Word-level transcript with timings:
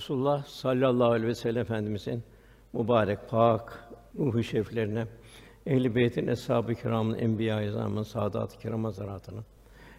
Resulullah 0.00 0.44
sallallahu 0.44 1.10
aleyhi 1.10 1.28
ve 1.28 1.34
sellem 1.34 1.62
Efendimizin 1.62 2.22
mübarek, 2.72 3.18
pak 3.28 3.88
ruhu 4.18 4.42
şeriflerine, 4.42 5.06
ehl-i 5.66 5.94
beytin, 5.94 6.26
eshab-ı 6.26 6.74
kiramın, 6.74 7.18
enbiya-i 7.18 7.68
izamın, 7.68 8.02
saadat-ı 8.02 8.58
kiram 8.58 8.84
hazaratına, 8.84 9.40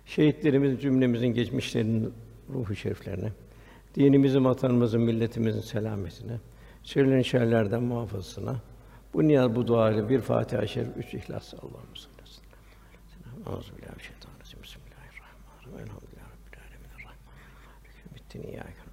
şehitlerimizin 0.06 0.78
cümlemizin 0.78 1.28
geçmişlerinin 1.28 2.14
ruhu 2.50 2.76
şeriflerine, 2.76 3.32
dinimizin, 3.96 4.46
vatanımızın, 4.46 5.02
milletimizin 5.02 5.62
selametine, 5.62 6.40
şerlerin 6.84 7.22
şerlerden 7.22 7.84
muhafazasına, 7.84 8.56
bu 9.14 9.28
niyaz, 9.28 9.56
bu 9.56 9.68
dua 9.68 9.92
ile 9.92 10.10
bir 10.10 10.22
Fatiha-i 10.22 10.68
Şerif, 10.68 10.98
üç 10.98 11.14
İhlas 11.14 11.54
Allah'ım 11.54 11.96
sallallahu 11.96 12.22
aleyhi 13.48 13.60
ve 13.60 13.64
sellem. 13.64 14.62
Bismillahirrahmanirrahim. 14.64 15.80
Elhamdülillahi 15.80 16.30
rabbil 16.32 16.60
alamin. 16.96 18.16
Bittin 18.16 18.44
iyyâke 18.44 18.91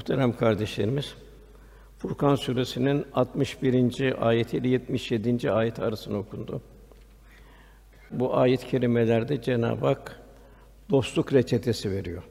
Muhterem 0.00 0.36
kardeşlerimiz, 0.36 1.14
Furkan 1.98 2.34
suresinin 2.34 3.06
61. 3.14 4.28
ayeti 4.28 4.56
ile 4.56 4.68
77. 4.68 5.52
ayet 5.52 5.78
arasında 5.78 6.18
okundu. 6.18 6.60
Bu 8.10 8.36
ayet-i 8.36 8.66
kerimelerde 8.66 9.42
Cenab-ı 9.42 9.86
Hak 9.86 10.20
dostluk 10.90 11.32
reçetesi 11.32 11.90
veriyor. 11.90 12.22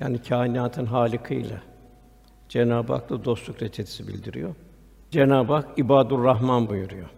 Yani 0.00 0.22
kainatın 0.22 0.86
halikıyla 0.86 1.62
Cenab-ı 2.48 2.92
Hak'la 2.92 3.24
dostluk 3.24 3.62
reçetesi 3.62 4.08
bildiriyor. 4.08 4.54
Cenab-ı 5.10 5.52
Hak 5.52 5.78
ibadur 5.78 6.24
Rahman 6.24 6.68
buyuruyor. 6.68 7.08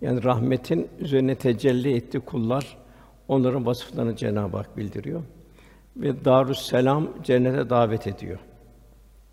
Yani 0.00 0.24
rahmetin 0.24 0.88
üzerine 0.98 1.34
tecelli 1.34 1.96
etti 1.96 2.20
kullar 2.20 2.76
onların 3.28 3.66
vasıflarını 3.66 4.16
Cenab-ı 4.16 4.56
Hak 4.56 4.76
bildiriyor 4.76 5.22
ve 5.96 6.24
Darüs 6.24 6.58
Selam 6.58 7.08
cennete 7.22 7.70
davet 7.70 8.06
ediyor. 8.06 8.38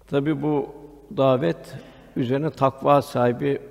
Tabi 0.07 0.41
bu 0.41 0.69
davet 1.17 1.75
üzerine 2.15 2.49
takva 2.49 3.01
sahibi 3.01 3.61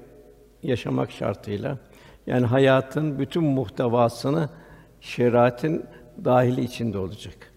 yaşamak 0.63 1.11
şartıyla 1.11 1.79
yani 2.27 2.47
hayatın 2.47 3.19
bütün 3.19 3.45
muhtevasını 3.45 4.49
şeriatın 5.01 5.85
dahili 6.25 6.65
içinde 6.65 6.99
olacak. 6.99 7.53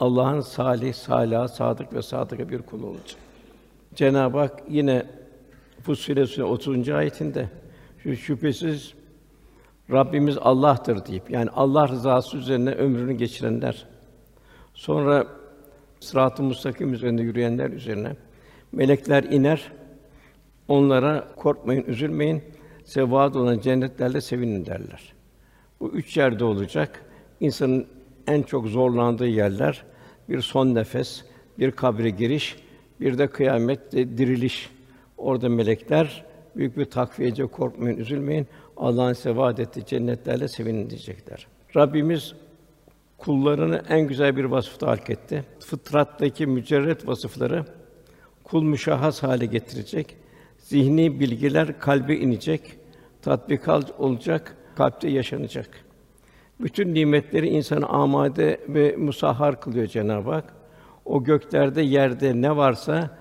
Allah'ın 0.00 0.40
salih, 0.40 0.94
salih, 0.94 1.48
sadık 1.48 1.94
ve 1.94 2.02
sadık 2.02 2.50
bir 2.50 2.62
kulu 2.62 2.86
olacak. 2.86 3.20
Cenab-ı 3.94 4.38
Hak 4.38 4.62
yine 4.68 5.06
Fussilet 5.82 6.28
Suresi 6.28 6.44
30. 6.44 6.88
ayetinde 6.88 7.48
şüphesiz 8.16 8.94
Rabbimiz 9.90 10.38
Allah'tır 10.38 11.06
deyip 11.06 11.30
yani 11.30 11.50
Allah 11.50 11.88
rızası 11.88 12.36
üzerine 12.36 12.70
ömrünü 12.70 13.12
geçirenler 13.12 13.86
sonra 14.74 15.26
sırat-ı 16.00 16.42
müstakim 16.42 16.94
üzerinde 16.94 17.22
yürüyenler 17.22 17.70
üzerine 17.70 18.12
melekler 18.72 19.22
iner. 19.22 19.72
Onlara 20.68 21.28
korkmayın, 21.36 21.84
üzülmeyin. 21.84 22.42
Size 22.84 23.10
vaad 23.10 23.34
olan 23.34 23.60
cennetlerle 23.60 24.20
sevinin 24.20 24.66
derler. 24.66 25.12
Bu 25.80 25.90
üç 25.90 26.16
yerde 26.16 26.44
olacak. 26.44 27.04
İnsanın 27.40 27.86
en 28.26 28.42
çok 28.42 28.66
zorlandığı 28.66 29.26
yerler 29.26 29.84
bir 30.28 30.40
son 30.40 30.74
nefes, 30.74 31.24
bir 31.58 31.70
kabre 31.70 32.10
giriş, 32.10 32.56
bir 33.00 33.18
de 33.18 33.26
kıyamette 33.26 34.18
diriliş. 34.18 34.70
Orada 35.18 35.48
melekler 35.48 36.24
büyük 36.56 36.76
bir 36.76 36.84
takviyece 36.84 37.46
korkmayın, 37.46 37.96
üzülmeyin. 37.96 38.46
Allah'ın 38.76 39.12
size 39.12 39.36
vaad 39.36 39.58
ettiği 39.58 39.86
cennetlerle 39.86 40.48
sevinin 40.48 40.90
diyecekler. 40.90 41.46
Rabbimiz 41.76 42.34
kullarını 43.18 43.82
en 43.88 44.00
güzel 44.00 44.36
bir 44.36 44.44
vasıfta 44.44 44.86
halk 44.86 45.10
etti. 45.10 45.44
Fıtrattaki 45.60 46.46
mücerret 46.46 47.08
vasıfları 47.08 47.64
kul 48.44 48.62
müşahhas 48.62 49.22
hale 49.22 49.46
getirecek. 49.46 50.16
Zihni 50.58 51.20
bilgiler 51.20 51.78
kalbe 51.78 52.16
inecek, 52.16 52.78
tatbikat 53.22 54.00
olacak, 54.00 54.56
kalpte 54.76 55.10
yaşanacak. 55.10 55.68
Bütün 56.60 56.94
nimetleri 56.94 57.48
insanı 57.48 57.86
amade 57.86 58.60
ve 58.68 58.96
musahhar 58.96 59.60
kılıyor 59.60 59.86
Cenab-ı 59.86 60.30
Hak. 60.30 60.54
O 61.04 61.24
göklerde, 61.24 61.82
yerde 61.82 62.42
ne 62.42 62.56
varsa 62.56 63.18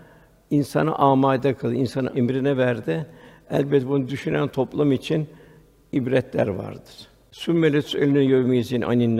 insanı 0.49 0.95
amade 0.95 1.53
kıl, 1.53 1.73
insana 1.73 2.09
emrine 2.09 2.57
verdi. 2.57 3.05
Elbet 3.49 3.87
bunu 3.87 4.07
düşünen 4.07 4.47
toplum 4.47 4.91
için 4.91 5.27
ibretler 5.91 6.47
vardır. 6.47 7.07
Sümmelet 7.31 7.95
eline 7.95 8.19
yevmizin 8.19 8.81
anin 8.81 9.17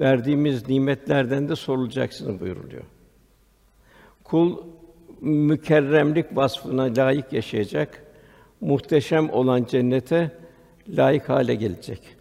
verdiğimiz 0.00 0.68
nimetlerden 0.68 1.48
de 1.48 1.56
sorulacaksınız 1.56 2.40
buyuruluyor. 2.40 2.82
Kul 4.24 4.56
mükerremlik 5.20 6.36
vasfına 6.36 6.82
layık 6.82 7.32
yaşayacak, 7.32 8.04
muhteşem 8.60 9.30
olan 9.30 9.64
cennete 9.64 10.38
layık 10.88 11.28
hale 11.28 11.54
gelecek. 11.54 12.16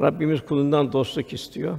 Rabbimiz 0.00 0.40
kulundan 0.46 0.92
dostluk 0.92 1.32
istiyor. 1.32 1.78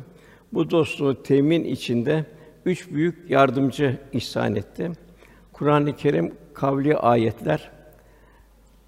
Bu 0.53 0.72
dostluğu 0.72 1.23
temin 1.23 1.63
içinde 1.63 2.25
üç 2.66 2.91
büyük 2.91 3.29
yardımcı 3.29 3.97
ihsan 4.13 4.55
etti. 4.55 4.91
Kur'an-ı 5.53 5.95
Kerim 5.95 6.34
kavli 6.53 6.97
ayetler. 6.97 7.72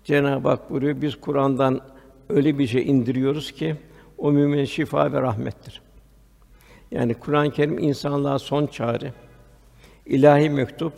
Cenab-ı 0.04 0.50
Hak 0.50 0.70
buyuruyor, 0.72 1.02
biz 1.02 1.16
Kur'an'dan 1.16 1.82
öyle 2.30 2.60
bir 2.60 2.68
şey 2.68 2.90
indiriyoruz 2.90 3.52
ki 3.52 3.76
o 4.18 4.32
mümin 4.32 4.66
şifa 4.66 5.14
ve 5.14 5.22
rahmettir. 5.22 5.85
Yani 6.96 7.14
Kur'an-ı 7.14 7.52
Kerim 7.52 7.80
insanlığa 7.80 8.40
son 8.40 8.68
çare, 8.68 9.14
ilahi 10.06 10.50
mektup, 10.50 10.94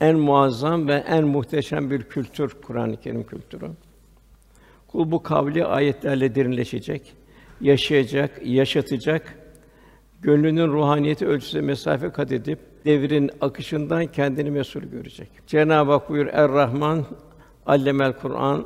en 0.00 0.18
muazzam 0.18 0.88
ve 0.88 0.94
en 0.94 1.26
muhteşem 1.26 1.90
bir 1.90 2.02
kültür 2.02 2.56
Kur'an-ı 2.62 2.96
Kerim 2.96 3.26
kültürü. 3.26 3.70
Kul 4.88 5.10
bu 5.10 5.22
kavli 5.22 5.64
ayetlerle 5.64 6.34
derinleşecek, 6.34 7.14
yaşayacak, 7.60 8.46
yaşatacak, 8.46 9.38
gönlünün 10.20 10.68
ruhaniyeti 10.68 11.26
ölçüsünde 11.26 11.62
mesafe 11.62 12.10
kat 12.10 12.32
edip 12.32 12.58
devrin 12.84 13.30
akışından 13.40 14.06
kendini 14.06 14.50
mesul 14.50 14.82
görecek. 14.82 15.28
Cenab-ı 15.46 15.92
Hak 15.92 16.10
buyur 16.10 16.26
Er-Rahman 16.26 17.04
allemel 17.66 18.12
Kur'an 18.12 18.64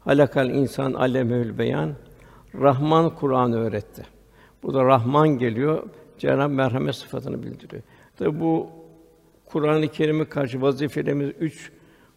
halakal 0.00 0.50
insan 0.50 0.92
allemül 0.92 1.58
beyan 1.58 1.92
Rahman 2.54 3.14
Kur'an 3.14 3.52
öğretti. 3.52 4.11
Bu 4.62 4.74
da 4.74 4.84
Rahman 4.84 5.28
geliyor. 5.28 5.82
Cenab-ı 6.18 6.54
merhamet 6.54 6.94
sıfatını 6.94 7.42
bildiriyor. 7.42 7.82
Tabi 8.16 8.40
bu 8.40 8.70
Kur'an-ı 9.46 9.88
Kerim'e 9.88 10.24
karşı 10.24 10.62
vazifelerimiz 10.62 11.30
üç 11.40 11.72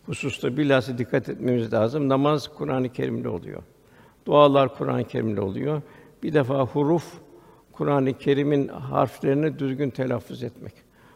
hususta 0.06 0.58
bilhassa 0.58 0.98
dikkat 0.98 1.30
etmemiz 1.30 1.74
lazım. 1.74 2.10
Namaz 2.10 2.48
Kur'an-ı 2.48 2.90
Kerim'de 2.90 3.30
oluyor. 3.30 3.64
Dualar 4.26 4.78
Kur'an-ı 4.78 5.04
Kerim'de 5.04 5.42
oluyor. 5.42 5.82
Bir 6.24 6.34
defa 6.34 6.66
huruf 6.66 7.06
Kur'an-ı 7.72 8.18
Kerim'in 8.18 8.68
harflerini 8.68 9.60
düzgün 9.60 9.90
telaffuz 9.90 10.44
etmek. 10.44 10.74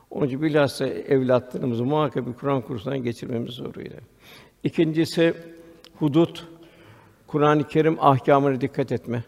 Onun 0.09 0.27
için 0.27 0.41
bilhassa 0.41 0.87
evlatlarımızı 0.87 1.85
muhakkak 1.85 2.27
bir 2.27 2.33
Kur'an 2.33 2.61
kursundan 2.61 3.03
geçirmemiz 3.03 3.51
zoruyla. 3.51 3.97
İkincisi 4.63 5.33
hudut 5.99 6.47
Kur'an-ı 7.27 7.67
Kerim 7.67 7.97
ahkamına 7.99 8.61
dikkat 8.61 8.91
etme. 8.91 9.23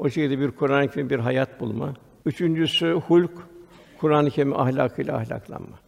O 0.00 0.10
şekilde 0.10 0.40
bir 0.40 0.50
Kur'an-ı 0.50 0.88
Kerim 0.88 1.10
bir 1.10 1.18
hayat 1.18 1.60
bulma. 1.60 1.94
Üçüncüsü 2.26 2.92
hulk 2.92 3.30
Kur'an-ı 3.98 4.30
Kerim 4.30 4.60
ahlakıyla 4.60 5.16
ahlaklanma. 5.16 5.78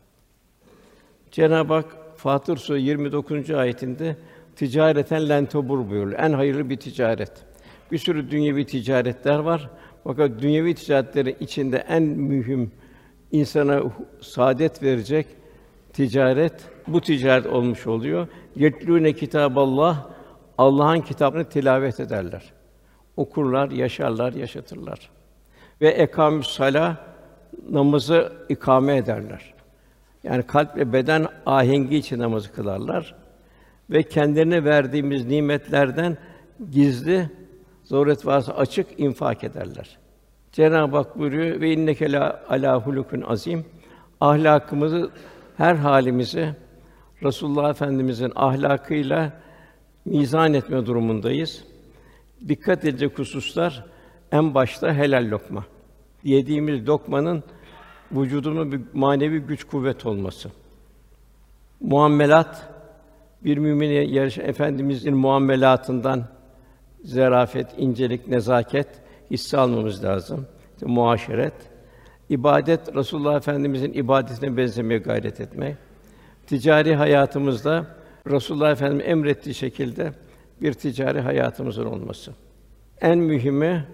Cenab-ı 1.31 1.75
Hak 1.75 1.97
Fatır 2.17 2.57
Suresi 2.57 2.87
29. 2.87 3.51
ayetinde 3.51 4.17
ticareten 4.57 5.29
lentobur 5.29 5.91
buyuruyor. 5.91 6.19
En 6.19 6.33
hayırlı 6.33 6.71
bir 6.71 6.77
ticaret. 6.77 7.33
Bir 7.93 7.99
sürü 7.99 8.31
dünyevi 8.31 8.67
ticaretler 8.67 9.39
var. 9.39 9.71
Fakat 10.05 10.43
dünyevi 10.43 10.75
ticaretlerin 10.75 11.37
içinde 11.41 11.85
en 11.89 12.03
mühim 12.03 12.71
insana 13.33 13.83
saadet 14.21 14.83
verecek 14.83 15.27
ticaret 15.93 16.69
bu 16.87 17.01
ticaret 17.01 17.47
olmuş 17.47 17.87
oluyor. 17.87 18.29
Yetlûne 18.57 19.13
kitaballah 19.13 20.07
Allah'ın 20.59 21.01
kitabını 21.01 21.45
tilavet 21.45 22.01
ederler. 22.01 22.53
Okurlar, 23.17 23.71
yaşarlar, 23.71 24.33
yaşatırlar. 24.33 25.11
Ve 25.81 25.89
ekamüs 25.89 26.49
sala 26.49 26.97
namazı 27.71 28.33
ikame 28.49 28.97
ederler. 28.97 29.55
Yani 30.23 30.43
kalp 30.43 30.77
ve 30.77 30.93
beden 30.93 31.27
ahengi 31.47 31.97
için 31.97 32.19
namazı 32.19 32.53
kılarlar 32.53 33.15
ve 33.91 34.03
kendilerine 34.03 34.65
verdiğimiz 34.65 35.27
nimetlerden 35.27 36.17
gizli 36.71 37.31
zaruret 37.85 38.27
varsa 38.27 38.53
açık 38.53 39.01
infak 39.01 39.45
ederler. 39.45 39.99
Cenab-ı 40.53 40.97
Hak 40.97 41.19
buyuruyor 41.19 41.61
ve 41.61 41.73
inneke 41.73 42.13
la 42.13 42.43
ala 42.49 42.81
hulukun 42.81 43.21
azim. 43.21 43.65
ahlakımızı, 44.21 45.11
her 45.57 45.75
halimizi 45.75 46.55
Resulullah 47.23 47.71
Efendimizin 47.71 48.33
ahlakıyla 48.35 49.33
mizan 50.05 50.55
etme 50.55 50.87
durumundayız. 50.87 51.65
Dikkat 52.49 52.85
edecek 52.85 53.19
hususlar 53.19 53.85
en 54.33 54.55
başta 54.55 54.95
helal 54.95 55.31
lokma. 55.31 55.65
Yediğimiz 56.25 56.89
lokmanın 56.89 57.43
vücuduma 58.13 58.73
bir 58.73 58.81
manevi 58.93 59.39
güç 59.39 59.65
kuvvet 59.65 60.07
olması. 60.07 60.51
Muamelat 61.81 62.69
bir 63.45 63.59
mümine 63.59 63.93
yarış 63.93 64.39
efendimizin 64.39 65.17
muamelatından 65.17 66.29
zarafet, 67.05 67.67
incelik, 67.77 68.29
nezaket 68.29 68.89
hisse 69.31 69.59
almamız 69.59 70.05
lazım. 70.05 70.47
İşte 70.75 70.87
muaşeret, 70.87 71.55
ibadet 72.29 72.97
Resulullah 72.97 73.37
Efendimizin 73.37 73.93
ibadetine 73.93 74.57
benzemeye 74.57 75.01
gayret 75.01 75.41
etmek. 75.41 75.77
Ticari 76.47 76.95
hayatımızda 76.95 77.87
Resulullah 78.31 78.71
Efendimiz 78.73 79.07
emrettiği 79.07 79.55
şekilde 79.55 80.13
bir 80.63 80.73
ticari 80.73 81.21
hayatımızın 81.21 81.87
olması. 81.87 82.35
En 83.01 83.19
mühimi 83.19 83.85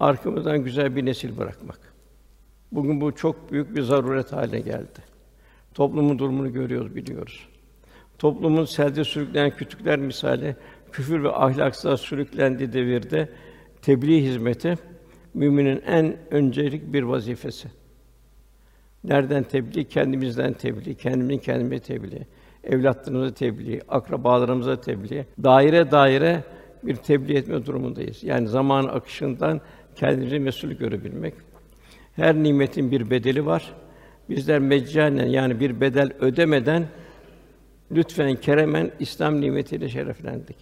arkamızdan 0.00 0.64
güzel 0.64 0.96
bir 0.96 1.06
nesil 1.06 1.36
bırakmak. 1.38 1.78
Bugün 2.72 3.00
bu 3.00 3.14
çok 3.14 3.52
büyük 3.52 3.76
bir 3.76 3.82
zaruret 3.82 4.32
haline 4.32 4.60
geldi. 4.60 5.00
Toplumun 5.74 6.18
durumunu 6.18 6.52
görüyoruz, 6.52 6.96
biliyoruz. 6.96 7.48
Toplumun 8.18 8.64
selde 8.64 9.04
sürükleyen 9.04 9.50
kütükler 9.50 9.98
misali 9.98 10.56
küfür 10.92 11.22
ve 11.22 11.32
ahlaksızlığa 11.32 11.96
sürüklendiği 11.96 12.72
devirde 12.72 13.28
tebliğ 13.82 14.22
hizmeti 14.22 14.74
müminin 15.34 15.82
en 15.86 16.16
öncelik 16.30 16.92
bir 16.92 17.02
vazifesi. 17.02 17.68
Nereden 19.04 19.42
tebliğ? 19.42 19.84
Kendimizden 19.84 20.52
tebliğ, 20.52 20.94
kendimizin 20.94 21.38
kendime 21.38 21.78
tebliğ, 21.78 22.26
evlatlarımıza 22.66 23.34
tebliğ, 23.34 23.80
akrabalarımıza 23.88 24.80
tebliğ, 24.80 25.24
daire 25.42 25.90
daire 25.90 26.44
bir 26.82 26.96
tebliğ 26.96 27.36
etme 27.36 27.66
durumundayız. 27.66 28.24
Yani 28.24 28.48
zaman 28.48 28.84
akışından 28.84 29.60
kendimizi 29.96 30.38
mesul 30.38 30.70
görebilmek. 30.70 31.34
Her 32.16 32.34
nimetin 32.34 32.90
bir 32.90 33.10
bedeli 33.10 33.46
var. 33.46 33.72
Bizler 34.28 34.58
meccanen 34.58 35.26
yani 35.26 35.60
bir 35.60 35.80
bedel 35.80 36.12
ödemeden 36.20 36.86
lütfen 37.92 38.36
keremen 38.36 38.90
İslam 39.00 39.40
nimetiyle 39.40 39.88
şereflendik. 39.88 40.56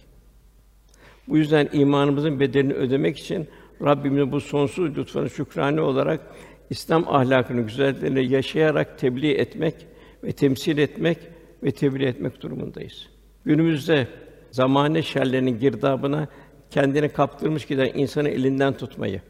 Bu 1.27 1.37
yüzden 1.37 1.69
imanımızın 1.73 2.39
bedelini 2.39 2.73
ödemek 2.73 3.17
için 3.17 3.47
Rabbimizin 3.81 4.31
bu 4.31 4.41
sonsuz 4.41 4.97
lütfuna 4.97 5.29
şükrane 5.29 5.81
olarak 5.81 6.21
İslam 6.69 7.07
ahlakını 7.07 7.61
güzelliklerini 7.61 8.31
yaşayarak 8.31 8.99
tebliğ 8.99 9.31
etmek 9.31 9.75
ve 10.23 10.31
temsil 10.31 10.77
etmek 10.77 11.17
ve 11.63 11.71
tebliğ 11.71 12.05
etmek 12.05 12.41
durumundayız. 12.41 13.07
Günümüzde 13.45 14.07
zamane 14.51 15.01
şerlerinin 15.01 15.59
girdabına 15.59 16.27
kendini 16.69 17.09
kaptırmış 17.09 17.65
giden 17.65 17.91
insanı 17.93 18.29
elinden 18.29 18.73
tutmayı, 18.73 19.21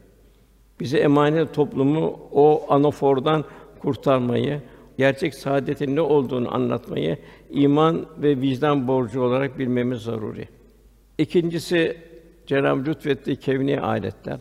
bize 0.80 0.98
emanet 0.98 1.54
toplumu 1.54 2.28
o 2.32 2.66
anafordan 2.68 3.44
kurtarmayı, 3.78 4.62
gerçek 4.98 5.34
saadetin 5.34 5.96
ne 5.96 6.00
olduğunu 6.00 6.54
anlatmayı 6.54 7.18
iman 7.50 8.06
ve 8.18 8.40
vicdan 8.40 8.88
borcu 8.88 9.22
olarak 9.22 9.58
bilmemiz 9.58 10.02
zaruri. 10.02 10.48
İkincisi 11.18 11.96
Cenab-ı 12.46 12.84
lütfettiği 12.84 13.36
kevni 13.36 13.80
aletler. 13.80 14.40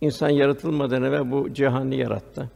İnsan 0.00 0.28
yaratılmadan 0.28 1.02
evvel 1.02 1.30
bu 1.30 1.54
cihanı 1.54 1.94
yarattı. 1.94 2.50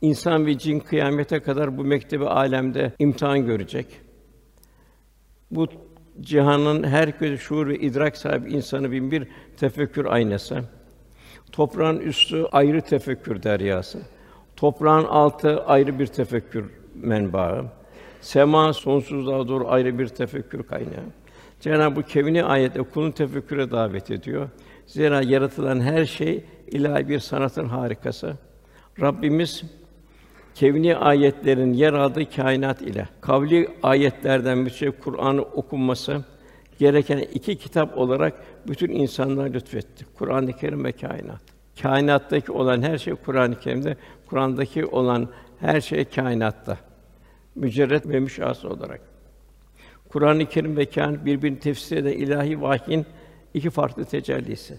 İnsan 0.00 0.46
ve 0.46 0.58
cin 0.58 0.80
kıyamete 0.80 1.40
kadar 1.40 1.78
bu 1.78 1.84
mektebi 1.84 2.26
alemde 2.26 2.92
imtihan 2.98 3.46
görecek. 3.46 3.86
Bu 5.50 5.66
cihanın 6.20 6.82
her 6.82 7.18
köşe 7.18 7.36
şuur 7.36 7.66
ve 7.66 7.78
idrak 7.78 8.16
sahibi 8.16 8.52
insanı 8.52 8.92
bin 8.92 9.10
bir 9.10 9.28
tefekkür 9.56 10.04
aynası. 10.04 10.64
Toprağın 11.52 11.98
üstü 11.98 12.44
ayrı 12.52 12.80
tefekkür 12.80 13.42
deryası. 13.42 13.98
Toprağın 14.56 15.04
altı 15.04 15.64
ayrı 15.64 15.98
bir 15.98 16.06
tefekkür 16.06 16.64
menbaı. 16.94 17.64
Sema 18.20 18.72
sonsuzluğa 18.72 19.48
doğru 19.48 19.68
ayrı 19.68 19.98
bir 19.98 20.06
tefekkür 20.06 20.62
kaynağı. 20.62 21.04
Cenab-ı 21.60 22.02
kevni 22.02 22.44
ayette 22.44 22.82
kulun 22.82 23.10
tefekküre 23.10 23.70
davet 23.70 24.10
ediyor. 24.10 24.48
Zira 24.86 25.22
yaratılan 25.22 25.80
her 25.80 26.04
şey 26.04 26.44
ilahi 26.66 27.08
bir 27.08 27.18
sanatın 27.18 27.64
harikası. 27.64 28.36
Rabbimiz 29.00 29.64
kevni 30.58 30.96
ayetlerin 30.96 31.72
yer 31.72 31.92
aldığı 31.92 32.30
kainat 32.30 32.82
ile 32.82 33.08
kavli 33.20 33.68
ayetlerden 33.82 34.66
bir 34.66 34.70
şey 34.70 34.90
Kur'an'ı 34.90 35.42
okunması 35.42 36.24
gereken 36.78 37.18
iki 37.18 37.56
kitap 37.56 37.98
olarak 37.98 38.42
bütün 38.68 38.90
insanlara 38.90 39.46
lütfetti. 39.46 40.06
Kur'an-ı 40.14 40.52
Kerim 40.52 40.84
ve 40.84 40.92
kainat. 40.92 41.40
Kainattaki 41.82 42.52
olan 42.52 42.82
her 42.82 42.98
şey 42.98 43.14
Kur'an-ı 43.14 43.60
Kerim'de, 43.60 43.96
Kur'an'daki 44.26 44.86
olan 44.86 45.28
her 45.60 45.80
şey 45.80 46.04
kainatta. 46.04 46.78
Mücerret 47.54 48.08
ve 48.08 48.20
müşahhas 48.20 48.64
olarak. 48.64 49.00
Kur'an-ı 50.08 50.46
Kerim 50.46 50.76
ve 50.76 50.86
kainat 50.86 51.24
birbirini 51.24 51.58
tefsir 51.58 51.96
eden 51.96 52.12
ilahi 52.12 52.62
vahyin 52.62 53.06
iki 53.54 53.70
farklı 53.70 54.04
tecellisi. 54.04 54.78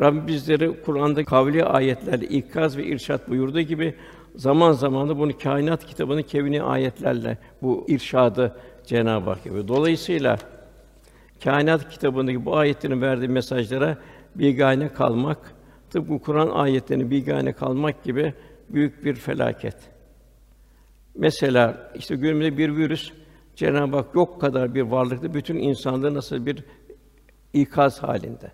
Rabbim 0.00 0.26
bizleri 0.26 0.82
Kur'an'da 0.84 1.24
kavli 1.24 1.64
ayetlerle 1.64 2.26
ikaz 2.26 2.76
ve 2.76 2.84
irşat 2.84 3.28
buyurduğu 3.28 3.60
gibi 3.60 3.94
zaman 4.36 4.72
zaman 4.72 5.08
da 5.08 5.18
bunu 5.18 5.38
kainat 5.38 5.86
kitabını 5.86 6.22
kevni 6.22 6.62
ayetlerle 6.62 7.38
bu 7.62 7.84
irşadı 7.88 8.56
Cenab-ı 8.86 9.30
Hak 9.30 9.46
yapıyor. 9.46 9.68
Dolayısıyla 9.68 10.38
kainat 11.44 11.88
kitabındaki 11.88 12.44
bu 12.44 12.56
ayetlerin 12.56 13.00
verdiği 13.00 13.28
mesajlara 13.28 13.98
bigane 14.34 14.88
kalmak, 14.88 15.38
tıpkı 15.90 16.18
Kur'an 16.18 16.48
ayetlerine 16.48 17.10
bigane 17.10 17.52
kalmak 17.52 18.04
gibi 18.04 18.34
büyük 18.68 19.04
bir 19.04 19.14
felaket. 19.14 19.76
Mesela 21.14 21.92
işte 21.94 22.16
günümüzde 22.16 22.58
bir 22.58 22.76
virüs 22.76 23.12
Cenab-ı 23.56 23.96
Hak 23.96 24.14
yok 24.14 24.40
kadar 24.40 24.74
bir 24.74 24.82
varlıkta 24.82 25.34
bütün 25.34 25.58
insanlığı 25.58 26.14
nasıl 26.14 26.46
bir 26.46 26.64
ikaz 27.52 28.02
halinde. 28.02 28.52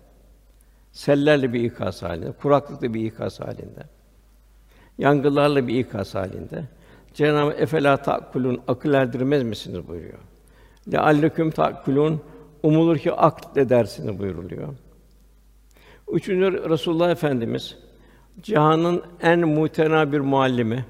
Sellerle 0.91 1.53
bir 1.53 1.63
ikaz 1.63 2.03
halinde, 2.03 2.31
kuraklıkla 2.31 2.93
bir 2.93 3.05
ikaz 3.05 3.39
halinde. 3.39 3.83
Yangınlarla 4.97 5.67
bir 5.67 5.79
ikaz 5.79 6.15
halinde. 6.15 6.63
Cenab-ı 7.13 7.51
efela 7.51 7.97
takulun 7.97 8.61
akıl 8.67 8.93
erdirmez 8.93 9.43
misiniz 9.43 9.87
buyuruyor. 9.87 10.19
Lealleküm 10.91 11.51
takulun 11.51 12.21
umulur 12.63 12.97
ki 12.97 13.11
akl 13.11 13.59
edersiniz 13.59 14.19
buyuruluyor. 14.19 14.67
Üçüncü 16.11 16.69
Resulullah 16.69 17.11
Efendimiz 17.11 17.77
cihanın 18.41 19.03
en 19.21 19.39
mutena 19.39 20.11
bir 20.11 20.19
muallimi, 20.19 20.85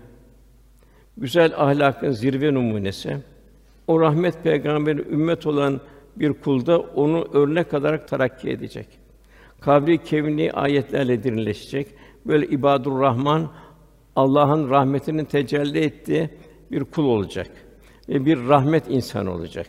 güzel 1.17 1.53
ahlakın 1.57 2.11
zirve 2.11 2.53
numunesi, 2.53 3.17
o 3.87 4.01
rahmet 4.01 4.43
peygamberi 4.43 5.01
ümmet 5.01 5.47
olan 5.47 5.81
bir 6.15 6.33
kulda 6.33 6.79
onu 6.79 7.27
örnek 7.33 7.73
alarak 7.73 8.07
terakki 8.07 8.49
edecek. 8.49 8.87
Kabri 9.61 10.03
kevni 10.03 10.51
ayetlerle 10.51 11.23
derinleşecek. 11.23 11.87
Böyle 12.25 12.47
ibadur 12.47 12.99
Rahman 12.99 13.49
Allah'ın 14.15 14.69
rahmetinin 14.69 15.25
tecelli 15.25 15.79
ettiği 15.79 16.29
bir 16.71 16.83
kul 16.83 17.05
olacak 17.05 17.51
ve 18.09 18.25
bir 18.25 18.47
rahmet 18.47 18.89
insanı 18.89 19.31
olacak. 19.31 19.67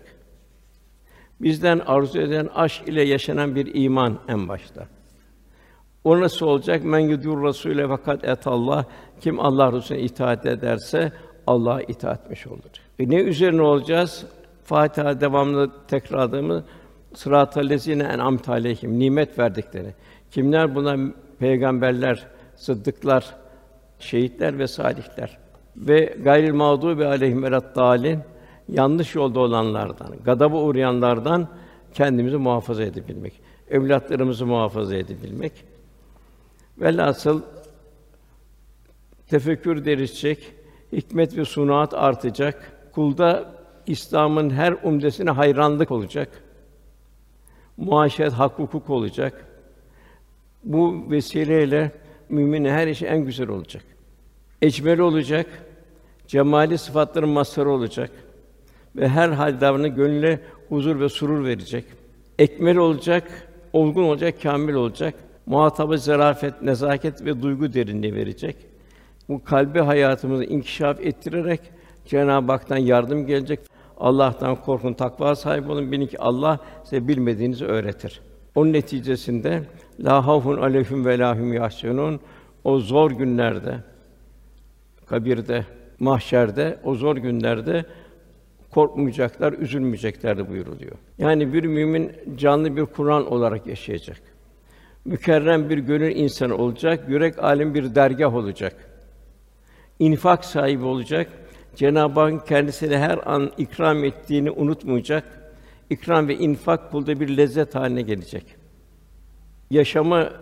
Bizden 1.40 1.78
arzu 1.78 2.20
eden 2.20 2.48
aşk 2.54 2.88
ile 2.88 3.02
yaşanan 3.02 3.54
bir 3.54 3.74
iman 3.74 4.18
en 4.28 4.48
başta. 4.48 4.88
O 6.04 6.20
nasıl 6.20 6.46
olacak? 6.46 6.84
Men 6.84 6.98
yudur 6.98 7.38
Rasûle 7.38 7.88
fakat 7.88 8.24
et 8.24 8.46
Allah 8.46 8.86
kim 9.20 9.40
Allah 9.40 9.72
Resulüne 9.72 10.02
itaat 10.02 10.46
ederse 10.46 11.12
Allah'a 11.46 11.82
itaat 11.82 12.24
etmiş 12.24 12.46
olur. 12.46 12.60
E 12.98 13.10
ne 13.10 13.16
üzerine 13.16 13.62
olacağız? 13.62 14.26
Fatiha 14.64 15.20
devamlı 15.20 15.70
tekrarladığımız 15.88 16.62
sırat-ı 17.14 17.68
lezine 17.68 18.02
en'amte 18.02 18.52
aleyhim 18.52 18.98
nimet 18.98 19.38
verdikleri. 19.38 19.94
Kimler 20.30 20.74
buna 20.74 21.12
peygamberler, 21.38 22.26
sıddıklar, 22.56 23.36
şehitler 23.98 24.58
ve 24.58 24.66
salihler 24.66 25.38
ve 25.76 26.16
gayril 26.24 26.54
mağdubi 26.54 27.06
aleyhim 27.06 27.42
dalin 27.42 28.20
yanlış 28.68 29.14
yolda 29.14 29.40
olanlardan, 29.40 30.16
gadaba 30.24 30.56
uğrayanlardan 30.56 31.48
kendimizi 31.94 32.36
muhafaza 32.36 32.82
edebilmek, 32.82 33.40
evlatlarımızı 33.70 34.46
muhafaza 34.46 34.96
edebilmek. 34.96 35.52
Velhasıl 36.78 37.42
tefekkür 39.28 39.84
derişecek, 39.84 40.52
hikmet 40.92 41.36
ve 41.36 41.44
sunaat 41.44 41.94
artacak. 41.94 42.72
Kulda 42.94 43.54
İslam'ın 43.86 44.50
her 44.50 44.76
umdesine 44.82 45.30
hayranlık 45.30 45.90
olacak. 45.90 46.42
Muaşeret, 47.76 48.32
hak, 48.32 48.58
hukuk 48.58 48.90
olacak. 48.90 49.46
Bu 50.64 51.10
vesileyle 51.10 51.92
müminin 52.28 52.68
her 52.68 52.86
işi 52.86 53.06
en 53.06 53.24
güzel 53.24 53.48
olacak. 53.48 53.82
Ecmel 54.62 55.00
olacak. 55.00 55.46
Cemali 56.26 56.78
sıfatların 56.78 57.28
mazharı 57.28 57.70
olacak 57.70 58.10
ve 58.96 59.08
her 59.08 59.28
hal 59.28 59.60
davranı 59.60 59.88
gönüle 59.88 60.40
huzur 60.68 61.00
ve 61.00 61.08
surur 61.08 61.44
verecek. 61.44 61.84
Ekmel 62.38 62.76
olacak, 62.76 63.48
olgun 63.72 64.02
olacak, 64.02 64.42
kamil 64.42 64.74
olacak. 64.74 65.14
Muhatabı 65.46 65.98
zarafet, 65.98 66.62
nezaket 66.62 67.24
ve 67.24 67.42
duygu 67.42 67.72
derinliği 67.72 68.14
verecek. 68.14 68.56
Bu 69.28 69.44
kalbi 69.44 69.80
hayatımızı 69.80 70.44
inkişaf 70.44 71.00
ettirerek 71.00 71.60
Cenab-ı 72.06 72.52
Hak'tan 72.52 72.76
yardım 72.76 73.26
gelecek. 73.26 73.60
Allah'tan 73.96 74.56
korkun, 74.56 74.92
takva 74.92 75.34
sahibi 75.34 75.72
olun. 75.72 75.92
Bilin 75.92 76.06
ki 76.06 76.18
Allah 76.18 76.58
size 76.84 77.08
bilmediğinizi 77.08 77.64
öğretir. 77.64 78.20
Onun 78.54 78.72
neticesinde 78.72 79.62
la 80.00 80.26
havfun 80.26 80.56
aleyhim 80.56 81.06
ve 81.06 81.18
lahum 81.18 81.52
yahsunun 81.52 82.20
o 82.64 82.78
zor 82.78 83.10
günlerde 83.10 83.78
kabirde, 85.06 85.64
mahşerde 86.00 86.78
o 86.84 86.94
zor 86.94 87.16
günlerde 87.16 87.84
korkmayacaklar, 88.70 89.52
üzülmeyecekler 89.52 90.48
buyuruluyor. 90.48 90.96
Yani 91.18 91.52
bir 91.52 91.64
mümin 91.64 92.12
canlı 92.36 92.76
bir 92.76 92.84
Kur'an 92.84 93.32
olarak 93.32 93.66
yaşayacak. 93.66 94.20
Mükerrem 95.04 95.70
bir 95.70 95.78
gönül 95.78 96.16
insanı 96.16 96.56
olacak, 96.56 97.08
yürek 97.08 97.44
alim 97.44 97.74
bir 97.74 97.94
dergah 97.94 98.34
olacak. 98.34 98.76
İnfak 99.98 100.44
sahibi 100.44 100.84
olacak. 100.84 101.28
Cenab-ı 101.76 102.20
Hak 102.20 102.46
kendisine 102.46 102.98
her 102.98 103.18
an 103.26 103.52
ikram 103.58 104.04
ettiğini 104.04 104.50
unutmayacak. 104.50 105.24
İkram 105.90 106.28
ve 106.28 106.34
infak 106.36 106.90
kulda 106.90 107.20
bir 107.20 107.36
lezzet 107.36 107.74
haline 107.74 108.02
gelecek. 108.02 108.63
Yaşama 109.70 110.32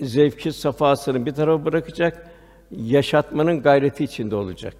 zevki 0.00 0.52
safasını 0.52 1.26
bir 1.26 1.34
tarafa 1.34 1.64
bırakacak, 1.64 2.30
yaşatmanın 2.70 3.62
gayreti 3.62 4.04
içinde 4.04 4.36
olacak. 4.36 4.74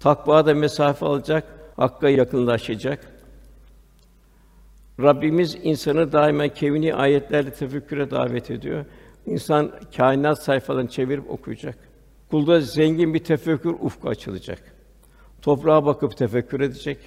Takva 0.00 0.46
da 0.46 0.54
mesafe 0.54 1.06
alacak, 1.06 1.44
hakka 1.76 2.08
yakınlaşacak. 2.08 3.16
Rabbimiz 5.00 5.58
insanı 5.62 6.12
daima 6.12 6.48
kevni 6.48 6.94
ayetlerle 6.94 7.52
tefekküre 7.52 8.10
davet 8.10 8.50
ediyor. 8.50 8.84
İnsan 9.26 9.72
kainat 9.96 10.42
sayfalarını 10.42 10.88
çevirip 10.88 11.30
okuyacak. 11.30 11.78
Kulda 12.30 12.60
zengin 12.60 13.14
bir 13.14 13.24
tefekkür 13.24 13.70
ufku 13.80 14.08
açılacak. 14.08 14.62
Toprağa 15.42 15.86
bakıp 15.86 16.16
tefekkür 16.16 16.60
edecek. 16.60 16.98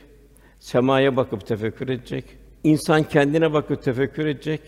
Semaya 0.60 1.16
bakıp 1.16 1.48
tefekkür 1.48 1.90
edecek. 1.90 2.26
İnsan 2.64 3.04
kendine 3.04 3.54
bakıp 3.54 3.84
tefekkür 3.84 4.26
edecek. 4.26 4.62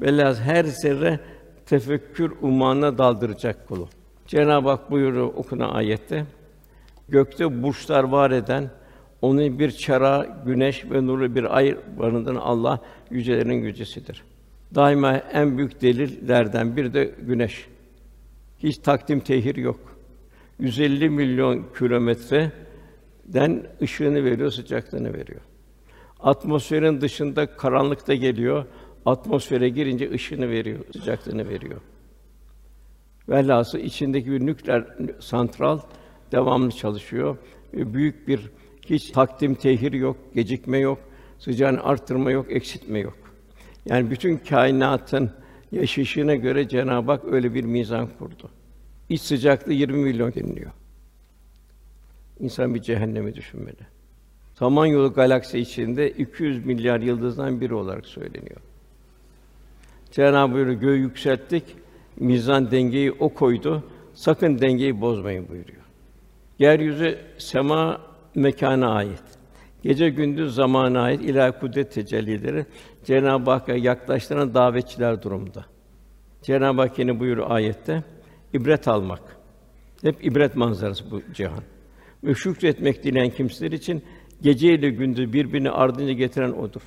Velhâsıl 0.00 0.42
her 0.42 0.64
zerre 0.64 1.20
tefekkür 1.66 2.32
ummanına 2.42 2.98
daldıracak 2.98 3.68
kulu. 3.68 3.88
Cenab-ı 4.26 4.68
Hak 4.68 4.90
buyuruyor 4.90 5.26
okunan 5.26 5.70
ayette. 5.70 6.24
Gökte 7.08 7.62
burçlar 7.62 8.04
var 8.04 8.30
eden, 8.30 8.70
onun 9.22 9.58
bir 9.58 9.70
çara, 9.70 10.42
güneş 10.46 10.84
ve 10.90 11.06
nuru 11.06 11.34
bir 11.34 11.56
ay 11.56 11.76
barındıran 11.98 12.36
Allah 12.36 12.80
yücelerin 13.10 13.62
yücesidir. 13.62 14.22
Daima 14.74 15.16
en 15.16 15.58
büyük 15.58 15.82
delillerden 15.82 16.76
bir 16.76 16.94
de 16.94 17.14
güneş. 17.22 17.66
Hiç 18.58 18.78
takdim 18.78 19.20
tehir 19.20 19.56
yok. 19.56 19.80
150 20.58 21.10
milyon 21.10 21.66
kilometreden 21.78 23.62
ışığını 23.82 24.24
veriyor, 24.24 24.50
sıcaklığını 24.50 25.14
veriyor. 25.14 25.40
Atmosferin 26.20 27.00
dışında 27.00 27.46
karanlıkta 27.46 28.14
geliyor, 28.14 28.64
atmosfere 29.06 29.68
girince 29.68 30.10
ışığını 30.10 30.50
veriyor, 30.50 30.78
sıcaklığını 30.92 31.48
veriyor. 31.48 31.80
Velhasıl 33.28 33.78
içindeki 33.78 34.30
bir 34.30 34.46
nükleer 34.46 34.84
santral 35.20 35.80
devamlı 36.32 36.70
çalışıyor. 36.70 37.36
Büyük 37.72 38.28
bir 38.28 38.50
hiç 38.86 39.10
takdim 39.10 39.54
tehir 39.54 39.92
yok, 39.92 40.16
gecikme 40.34 40.78
yok, 40.78 40.98
sıcağını 41.38 41.84
arttırma 41.84 42.30
yok, 42.30 42.46
eksiltme 42.50 42.98
yok. 42.98 43.16
Yani 43.86 44.10
bütün 44.10 44.36
kainatın 44.36 45.30
yaşayışına 45.72 46.34
göre 46.34 46.68
Cenab-ı 46.68 47.12
Hak 47.12 47.24
öyle 47.24 47.54
bir 47.54 47.64
mizan 47.64 48.08
kurdu. 48.18 48.50
İç 49.08 49.20
sıcaklığı 49.20 49.72
20 49.72 49.96
milyon 49.96 50.34
deniliyor. 50.34 50.70
İnsan 52.40 52.74
bir 52.74 52.82
cehennemi 52.82 53.34
düşünmeli. 53.34 53.86
Samanyolu 54.54 55.12
galaksi 55.12 55.58
içinde 55.58 56.10
200 56.10 56.66
milyar 56.66 57.00
yıldızdan 57.00 57.60
biri 57.60 57.74
olarak 57.74 58.06
söyleniyor. 58.06 58.60
Cenab-ı 60.10 60.64
Hak 60.64 60.80
göğü 60.80 60.96
yükselttik, 60.96 61.64
mizan 62.16 62.70
dengeyi 62.70 63.12
o 63.12 63.28
koydu, 63.28 63.84
sakın 64.14 64.58
dengeyi 64.58 65.00
bozmayın 65.00 65.48
buyuruyor. 65.48 65.82
Yeryüzü 66.58 67.18
sema 67.38 68.00
mekana 68.34 68.90
ait. 68.90 69.22
Gece 69.82 70.08
gündüz 70.08 70.54
zamana 70.54 71.00
ait 71.00 71.22
ilahi 71.22 71.52
kudret 71.60 71.92
tecellileri 71.92 72.66
Cenab-ı 73.04 73.50
Hakk'a 73.50 73.72
yaklaştıran 73.72 74.54
davetçiler 74.54 75.22
durumda. 75.22 75.64
Cenab-ı 76.42 76.80
Hak 76.80 76.98
yine 76.98 77.20
buyuruyor 77.20 77.50
ayette 77.50 78.02
ibret 78.52 78.88
almak. 78.88 79.36
Hep 80.02 80.24
ibret 80.24 80.56
manzarası 80.56 81.10
bu 81.10 81.22
cihan. 81.34 81.62
Ve 82.24 82.34
şükretmek 82.34 83.04
dileyen 83.04 83.30
kimseler 83.30 83.72
için 83.72 84.02
gece 84.42 84.74
ile 84.74 84.90
gündüz 84.90 85.32
birbirini 85.32 85.70
ardınca 85.70 86.12
getiren 86.12 86.52
odur. 86.52 86.82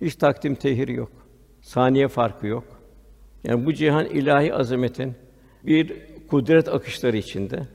Hiç 0.00 0.14
takdim 0.14 0.54
tehir 0.54 0.88
yok. 0.88 1.21
Saniye 1.62 2.08
farkı 2.08 2.46
yok. 2.46 2.64
Yani 3.44 3.66
bu 3.66 3.72
cihan 3.72 4.06
ilahi 4.06 4.54
azametin 4.54 5.14
bir 5.66 5.96
kudret 6.28 6.68
akışları 6.68 7.16
içinde. 7.16 7.66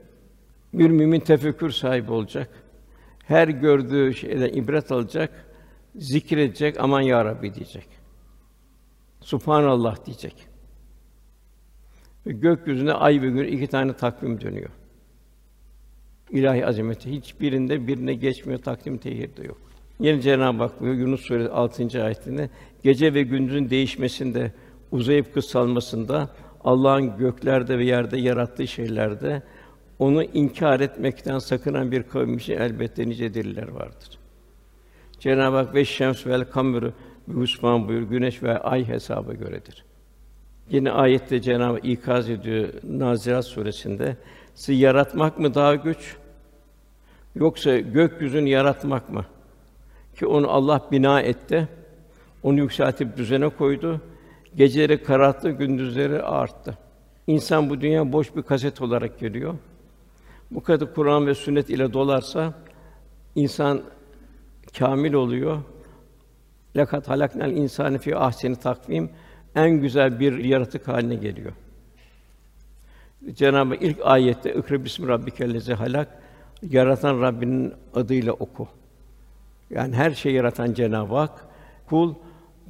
Bir 0.74 0.90
mümin 0.90 1.20
tefekkür 1.20 1.70
sahibi 1.70 2.12
olacak. 2.12 2.50
Her 3.24 3.48
gördüğü 3.48 4.14
şeyden 4.14 4.50
ibret 4.50 4.92
alacak, 4.92 5.46
zikredecek, 5.96 6.80
aman 6.80 7.02
ya 7.02 7.26
Rabbi 7.26 7.54
diyecek. 7.54 7.88
Subhanallah 9.22 10.06
diyecek. 10.06 10.48
Ve 12.26 12.32
gökyüzünde 12.32 12.94
ay 12.94 13.22
ve 13.22 13.30
gün 13.30 13.44
iki 13.44 13.68
tane 13.68 13.94
takvim 13.94 14.42
dönüyor. 14.42 14.70
İlahi 16.32 16.66
azameti 16.66 17.12
hiçbirinde 17.12 17.88
birine 17.88 18.14
geçmiyor, 18.14 18.60
takdim 18.60 18.98
tehir 18.98 19.38
de 19.38 19.44
yok. 19.44 19.62
Yine 20.00 20.22
Cenab-ı 20.22 20.64
Hak 20.64 20.82
buyuruyor 20.82 21.08
Yunus 21.08 21.22
Suresi 21.22 21.50
6. 21.50 22.04
ayetinde 22.04 22.50
gece 22.84 23.14
ve 23.14 23.24
gündüzün 23.24 23.70
değişmesinde, 23.70 24.52
uzayıp 24.92 25.34
kısalmasında, 25.34 26.30
Allah'ın 26.64 27.18
göklerde 27.18 27.78
ve 27.78 27.86
yerde 27.86 28.18
yarattığı 28.18 28.68
şeylerde 28.68 29.44
onu 30.00 30.24
inkar 30.24 30.80
etmekten 30.80 31.40
sakınan 31.40 31.92
bir 31.92 32.04
kavim 32.04 32.38
için 32.38 32.54
elbette 32.54 33.10
nice 33.10 33.34
deliller 33.34 33.68
vardır. 33.68 34.20
Cenab-ı 35.20 35.58
Hak 35.58 35.76
ve 35.76 35.86
şems 35.86 36.28
vel 36.28 36.46
kameru 36.46 36.94
Hüsman 37.28 37.88
buyur 37.88 38.02
güneş 38.02 38.44
ve 38.44 38.58
ay 38.58 38.88
hesaba 38.88 39.34
göredir. 39.34 39.86
Yine 40.70 40.92
ayette 40.92 41.42
Cenab-ı 41.42 41.74
Hak 41.74 41.86
ikaz 41.86 42.30
ediyor 42.30 42.70
Nazirat 42.84 43.46
suresinde 43.46 44.18
sizi 44.56 44.74
yaratmak 44.74 45.40
mı 45.40 45.54
daha 45.54 45.76
güç 45.76 46.16
yoksa 47.36 47.78
gökyüzünü 47.78 48.50
yaratmak 48.50 49.10
mı? 49.10 49.26
Ki 50.20 50.26
onu 50.26 50.50
Allah 50.50 50.88
bina 50.92 51.22
etti. 51.22 51.68
Onu 52.44 52.60
yükseltip 52.60 53.18
düzene 53.18 53.50
koydu. 53.50 54.02
Geceleri 54.56 55.04
kararttı, 55.04 55.50
gündüzleri 55.50 56.22
arttı. 56.22 56.78
İnsan 57.28 57.70
bu 57.70 57.82
dünya 57.82 58.12
boş 58.14 58.36
bir 58.36 58.42
kaset 58.42 58.82
olarak 58.82 59.20
geliyor. 59.20 59.56
Bu 60.52 60.64
kadar 60.64 60.94
Kur'an 60.94 61.28
ve 61.28 61.36
sünnet 61.36 61.70
ile 61.70 61.94
dolarsa 61.94 62.54
insan 63.36 63.82
kamil 64.80 65.14
oluyor. 65.14 65.58
Lakat 66.76 67.10
halaknel 67.10 67.52
insani 67.52 67.98
fi 67.98 68.16
ahseni 68.16 68.56
takvim 68.56 69.10
en 69.56 69.70
güzel 69.70 70.20
bir 70.20 70.38
yaratık 70.38 70.88
haline 70.88 71.16
geliyor. 71.16 71.52
Cenab-ı 73.34 73.76
ilk 73.76 73.98
ayette 74.04 74.54
"İkra 74.54 74.84
bismi 74.84 75.08
rabbikellezi 75.08 75.74
halak" 75.74 76.08
yaratan 76.70 77.22
Rabbinin 77.22 77.74
adıyla 77.94 78.34
oku. 78.34 78.68
Yani 79.70 79.96
her 79.96 80.12
şeyi 80.12 80.36
yaratan 80.36 80.74
Cenab-ı 80.74 81.16
Hak, 81.16 81.46
kul 81.86 82.14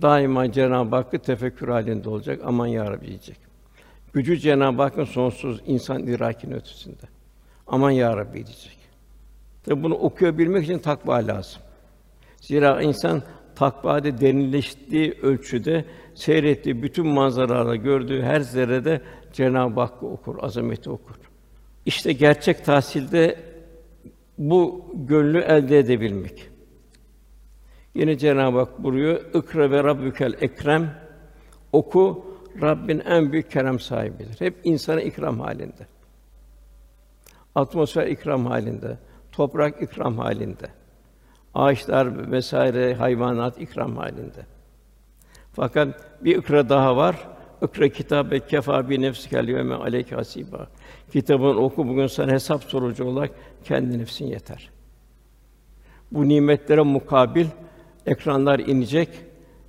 daima 0.02 0.52
Cenab-ı 0.52 0.96
Hakk'ı 0.96 1.20
tefekkür 1.20 1.68
halinde 1.68 2.10
olacak. 2.10 2.42
Aman 2.46 2.68
ya 2.68 2.92
Rabbi 2.92 3.08
diyecek. 3.08 3.38
Gücü 4.14 4.38
Cenab-ı 4.38 4.82
Hakk'ın 4.82 5.06
sonsuz 5.06 5.62
insan 5.66 6.04
idrakinin 6.04 6.56
ötesinde. 6.56 7.04
Aman 7.68 7.92
ya 7.92 8.18
Rabbi 8.18 8.34
diyecek. 8.34 8.78
Tabi 9.64 9.84
bunu 9.84 9.94
okuyabilmek 9.96 10.64
için 10.64 10.80
takva 10.80 11.28
lazım. 11.28 11.62
Zira 12.42 12.82
insan 12.82 13.24
takvada 13.56 14.22
derinleştiği 14.22 15.18
ölçüde 15.22 15.86
seyrettiği 16.16 16.84
bütün 16.84 17.08
manzaraları 17.08 17.76
gördüğü 17.76 18.22
her 18.22 18.40
zerrede 18.40 19.02
Cenab-ı 19.34 19.80
Hakk'ı 19.80 20.06
okur, 20.06 20.44
azameti 20.44 20.90
okur. 20.90 21.16
İşte 21.86 22.14
gerçek 22.14 22.66
tahsilde 22.66 23.40
bu 24.38 24.86
gönlü 24.94 25.40
elde 25.40 25.80
edebilmek. 25.80 26.50
Yine 27.98 28.18
Cenab-ı 28.18 28.58
Hak 28.58 28.84
buyuruyor, 28.84 29.22
"İkra 29.34 29.72
ve 29.72 29.84
Rabbükel 29.84 30.34
Ekrem." 30.42 30.92
Oku, 31.72 32.26
Rabbin 32.62 33.00
en 33.00 33.32
büyük 33.32 33.52
kerem 33.52 33.80
sahibidir. 33.80 34.42
Hep 34.42 34.56
insana 34.64 35.02
ikram 35.02 35.40
halinde. 35.40 35.88
Atmosfer 37.56 38.08
ikram 38.08 38.46
halinde, 38.46 38.98
toprak 39.32 39.82
ikram 39.82 40.18
halinde. 40.18 40.68
Ağaçlar 41.54 42.32
vesaire 42.32 42.96
hayvanat 42.96 43.62
ikram 43.62 43.98
halinde. 43.98 44.46
Fakat 45.54 46.24
bir 46.24 46.36
ikra 46.36 46.70
daha 46.70 46.98
var. 46.98 47.28
İkra 47.62 47.90
kitabe 47.90 48.40
kefa 48.40 48.90
bi 48.90 49.02
nefsikel 49.02 49.48
yevme 49.48 49.76
aleyke 49.76 50.16
hasiba. 50.16 50.68
Kitabın 51.12 51.56
oku 51.56 51.88
bugün 51.88 52.08
sana 52.08 52.32
hesap 52.32 52.64
sorucu 52.64 53.06
olarak 53.06 53.32
kendi 53.64 54.00
nefsin 54.00 54.26
yeter. 54.26 54.70
Bu 56.12 56.28
nimetlere 56.28 56.82
mukabil 56.82 57.46
ekranlar 58.08 58.60
inecek. 58.60 59.10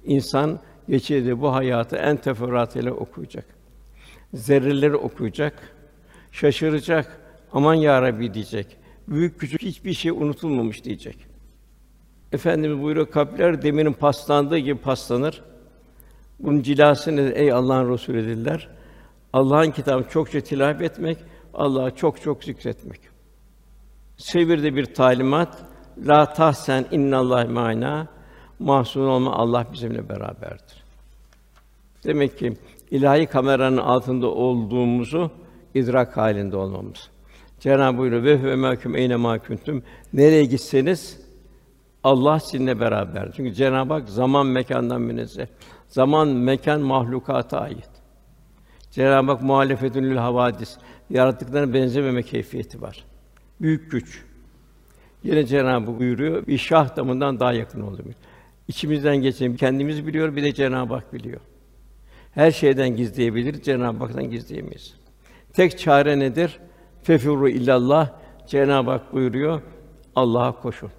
İnsan 0.04 0.60
geçirdiği 0.88 1.40
bu 1.40 1.54
hayatı 1.54 1.96
en 1.96 2.16
teferruatıyla 2.16 2.92
okuyacak. 2.92 3.44
Zerreleri 4.34 4.96
okuyacak. 4.96 5.54
Şaşıracak. 6.32 7.20
Aman 7.52 7.74
ya 7.74 8.02
Rabbi 8.02 8.34
diyecek. 8.34 8.76
Büyük 9.08 9.40
küçük 9.40 9.62
hiçbir 9.62 9.92
şey 9.92 10.10
unutulmamış 10.10 10.84
diyecek. 10.84 11.26
Efendimiz 12.32 12.82
buyuruyor 12.82 13.10
kalpler 13.10 13.62
demirin 13.62 13.92
paslandığı 13.92 14.58
gibi 14.58 14.78
paslanır. 14.78 15.42
Bunun 16.38 16.62
cilasını 16.62 17.20
ey 17.20 17.52
Allah'ın 17.52 17.92
Resulü 17.92 18.26
dediler. 18.26 18.68
Allah'ın 19.32 19.70
kitabını 19.70 20.08
çokça 20.08 20.40
tilavet 20.40 20.82
etmek, 20.82 21.18
Allah'ı 21.54 21.94
çok 21.94 22.22
çok 22.22 22.44
zikretmek. 22.44 23.00
Sevirde 24.16 24.76
bir 24.76 24.84
talimat, 24.84 25.64
la 26.06 26.32
tahsen 26.32 26.86
innallah 26.90 27.48
ma'ana, 27.48 28.08
mahzun 28.58 29.06
olma 29.06 29.32
Allah 29.32 29.66
bizimle 29.72 30.08
beraberdir. 30.08 30.84
Demek 32.04 32.38
ki 32.38 32.56
ilahi 32.90 33.26
kameranın 33.26 33.76
altında 33.76 34.26
olduğumuzu 34.26 35.30
idrak 35.74 36.16
halinde 36.16 36.56
olmamız. 36.56 37.08
Cenab-ı 37.60 37.98
buyuruyor 37.98 38.24
ve 38.24 38.38
huve 38.38 38.54
mahkum 38.54 38.96
eyne 38.96 39.16
mahkuntum. 39.16 39.82
Nereye 40.12 40.44
gitseniz 40.44 41.20
Allah 42.04 42.40
sizinle 42.40 42.80
beraber. 42.80 43.32
Çünkü 43.36 43.54
Cenab-ı 43.54 43.94
Hak 43.94 44.08
zaman 44.08 44.46
mekandan 44.46 45.00
münezzeh. 45.00 45.46
Zaman 45.88 46.28
mekan 46.28 46.80
mahlukata 46.80 47.60
ait. 47.60 47.88
Cenab-ı 48.90 49.32
Hak 49.32 49.42
muhalefetün 49.42 50.16
havadis. 50.16 50.76
Yarattıklarına 51.10 51.74
benzememe 51.74 52.22
keyfiyeti 52.22 52.82
var. 52.82 53.04
Büyük 53.60 53.90
güç. 53.90 54.24
Yine 55.22 55.46
Cenab-ı 55.46 55.98
buyuruyor, 55.98 56.46
bir 56.46 56.58
şah 56.58 56.96
damından 56.96 57.40
daha 57.40 57.52
yakın 57.52 57.80
oldum. 57.80 58.14
İçimizden 58.68 59.16
geçen 59.16 59.56
kendimiz 59.56 60.06
biliyor, 60.06 60.36
bir 60.36 60.42
de 60.42 60.54
Cenab-ı 60.54 60.94
Hak 60.94 61.12
biliyor. 61.12 61.40
Her 62.32 62.50
şeyden 62.50 62.96
gizleyebilir, 62.96 63.62
Cenab-ı 63.62 63.98
Hak'tan 63.98 64.30
gizleyemeyiz. 64.30 64.94
Tek 65.52 65.78
çare 65.78 66.18
nedir? 66.18 66.58
Fefuru 67.02 67.48
illallah. 67.48 68.10
Cenab-ı 68.46 68.90
Hak 68.90 69.12
buyuruyor, 69.12 69.62
Allah'a 70.16 70.60
koşun. 70.62 70.90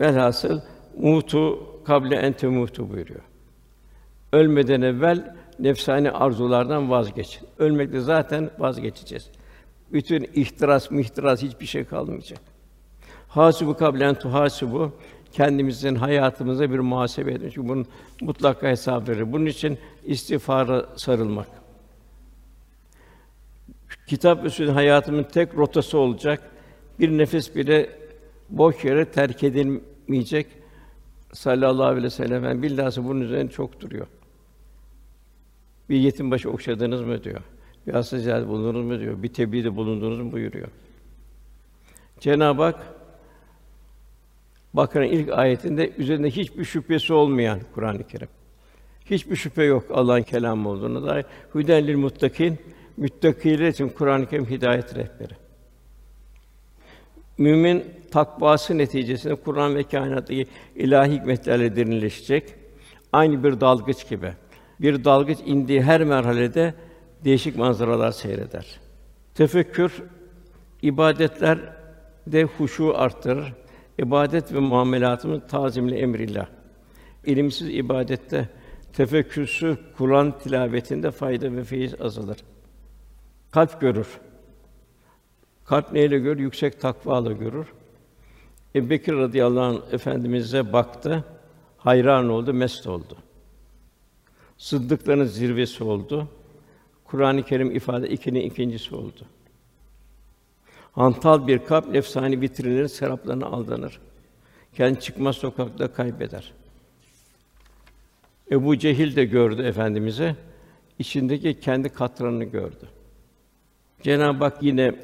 Velhasıl 0.00 0.60
mutu 0.98 1.58
kable 1.84 2.16
ente 2.16 2.46
mutu 2.46 2.90
buyuruyor. 2.90 3.20
Ölmeden 4.32 4.82
evvel 4.82 5.36
nefsani 5.58 6.10
arzulardan 6.10 6.90
vazgeçin. 6.90 7.48
Ölmekte 7.58 8.00
zaten 8.00 8.50
vazgeçeceğiz. 8.58 9.30
Bütün 9.92 10.30
ihtiras, 10.34 10.90
mihtiras 10.90 11.42
hiçbir 11.42 11.66
şey 11.66 11.84
kalmayacak. 11.84 12.40
Hasibu 13.28 13.76
kablen 13.76 14.14
tuhasibu 14.14 14.92
kendimizin 15.32 15.94
hayatımıza 15.94 16.70
bir 16.70 16.78
muhasebe 16.78 17.32
edin. 17.32 17.50
Çünkü 17.54 17.68
bunun 17.68 17.86
mutlaka 18.20 18.68
hesap 18.68 19.08
verir. 19.08 19.32
Bunun 19.32 19.46
için 19.46 19.78
istiğfara 20.04 20.86
sarılmak. 20.96 21.48
Kitap 24.06 24.52
sünnet 24.52 24.74
hayatımın 24.74 25.22
tek 25.22 25.56
rotası 25.56 25.98
olacak. 25.98 26.50
Bir 27.00 27.18
nefes 27.18 27.56
bile 27.56 27.90
boş 28.50 28.84
yere 28.84 29.04
terk 29.04 29.44
edilmeyecek. 29.44 30.46
Sallallahu 31.32 31.86
aleyhi 31.86 32.04
ve 32.04 32.10
sellem 32.10 32.62
billahı 32.62 33.04
bunun 33.04 33.20
üzerine 33.20 33.50
çok 33.50 33.80
duruyor. 33.80 34.06
Bir 35.88 35.96
yetim 35.96 36.30
başı 36.30 36.50
okşadınız 36.50 37.00
mı 37.00 37.24
diyor. 37.24 37.40
Bir 37.86 37.92
hasta 37.92 38.48
bulundunuz 38.48 38.84
mu 38.84 39.00
diyor. 39.00 39.22
Bir 39.22 39.28
tebliğde 39.28 39.76
bulundunuz 39.76 40.18
mu 40.18 40.32
buyuruyor. 40.32 40.68
Cenab-ı 42.20 42.62
Hak 42.62 43.01
Bakara'nın 44.74 45.08
ilk 45.08 45.32
ayetinde 45.32 45.90
üzerinde 45.98 46.30
hiçbir 46.30 46.64
şüphesi 46.64 47.12
olmayan 47.12 47.60
Kur'an-ı 47.74 48.06
Kerim. 48.06 48.28
Hiçbir 49.04 49.36
şüphe 49.36 49.62
yok 49.62 49.84
Allah'ın 49.90 50.22
kelamı 50.22 50.68
olduğuna 50.68 51.06
dair. 51.06 51.24
Hüden 51.54 51.98
muttakin 51.98 52.58
müttakiler 52.96 53.68
için 53.68 53.88
Kur'an-ı 53.88 54.26
Kerim 54.26 54.46
hidayet 54.46 54.94
rehberi. 54.94 55.34
Mümin 57.38 57.84
takvası 58.10 58.78
neticesinde 58.78 59.34
Kur'an 59.34 59.74
ve 59.74 59.82
kainattaki 59.82 60.46
ilahi 60.76 61.12
hikmetlerle 61.12 61.76
derinleşecek. 61.76 62.54
Aynı 63.12 63.44
bir 63.44 63.60
dalgıç 63.60 64.08
gibi. 64.08 64.32
Bir 64.80 65.04
dalgıç 65.04 65.38
indiği 65.46 65.82
her 65.82 66.04
merhalede 66.04 66.74
değişik 67.24 67.56
manzaralar 67.56 68.12
seyreder. 68.12 68.80
Tefekkür 69.34 70.02
ibadetler 70.82 71.58
de 72.26 72.42
huşu 72.42 72.98
arttırır. 72.98 73.52
İbadet 73.98 74.52
ve 74.52 74.58
muamelatımız 74.58 75.40
tazimli 75.48 75.94
emrillah. 75.94 76.46
İlimsiz 77.24 77.68
ibadette, 77.68 78.48
tefekkürsüz 78.92 79.78
Kur'an 79.98 80.38
tilavetinde 80.38 81.10
fayda 81.10 81.56
ve 81.56 81.64
feyiz 81.64 82.00
azalır. 82.00 82.36
Kalp 83.50 83.80
görür. 83.80 84.06
Kalp 85.64 85.92
neyle 85.92 86.18
görür? 86.18 86.40
Yüksek 86.40 86.80
takvayla 86.80 87.32
görür. 87.32 87.66
Ebu 88.74 88.90
Bekir 88.90 89.12
radıyallahu 89.12 89.64
anh 89.64 89.94
efendimize 89.94 90.72
baktı, 90.72 91.24
hayran 91.78 92.28
oldu, 92.28 92.54
mest 92.54 92.86
oldu. 92.86 93.16
Sıddıkların 94.58 95.24
zirvesi 95.24 95.84
oldu. 95.84 96.28
Kur'an-ı 97.04 97.42
Kerim 97.42 97.76
ifade 97.76 98.08
ikinin 98.08 98.40
ikincisi 98.40 98.94
oldu. 98.94 99.26
Hantal 100.92 101.46
bir 101.46 101.58
kalp 101.58 101.88
nefsani 101.88 102.40
vitrinlerin 102.40 102.86
seraplarına 102.86 103.46
aldanır. 103.46 104.00
Kendi 104.74 105.00
çıkmaz 105.00 105.36
sokakta 105.36 105.92
kaybeder. 105.92 106.52
Ebu 108.50 108.78
Cehil 108.78 109.16
de 109.16 109.24
gördü 109.24 109.62
efendimize 109.62 110.36
içindeki 110.98 111.60
kendi 111.60 111.88
katranını 111.88 112.44
gördü. 112.44 112.88
Cenab-ı 114.02 114.44
Hak 114.44 114.62
yine 114.62 114.94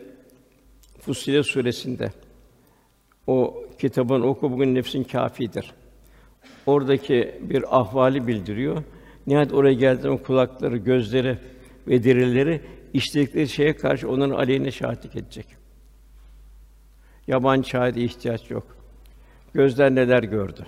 Fussilet 1.00 1.46
suresinde 1.46 2.12
o 3.26 3.64
kitabın 3.78 4.20
oku 4.20 4.52
bugün 4.52 4.74
nefsin 4.74 5.04
kâfidir. 5.04 5.72
Oradaki 6.66 7.34
bir 7.40 7.78
ahvali 7.80 8.26
bildiriyor. 8.26 8.82
Nihayet 9.26 9.52
oraya 9.52 9.74
geldiğinde 9.74 10.22
kulakları, 10.22 10.76
gözleri 10.76 11.38
ve 11.86 12.04
derileri 12.04 12.60
işledikleri 12.94 13.48
şeye 13.48 13.76
karşı 13.76 14.10
onların 14.10 14.34
aleyhine 14.34 14.70
şahitlik 14.70 15.16
edecek. 15.16 15.57
Yabancı 17.28 17.68
şahide 17.68 18.00
ihtiyaç 18.00 18.50
yok. 18.50 18.66
Gözler 19.54 19.94
neler 19.94 20.22
gördü? 20.22 20.66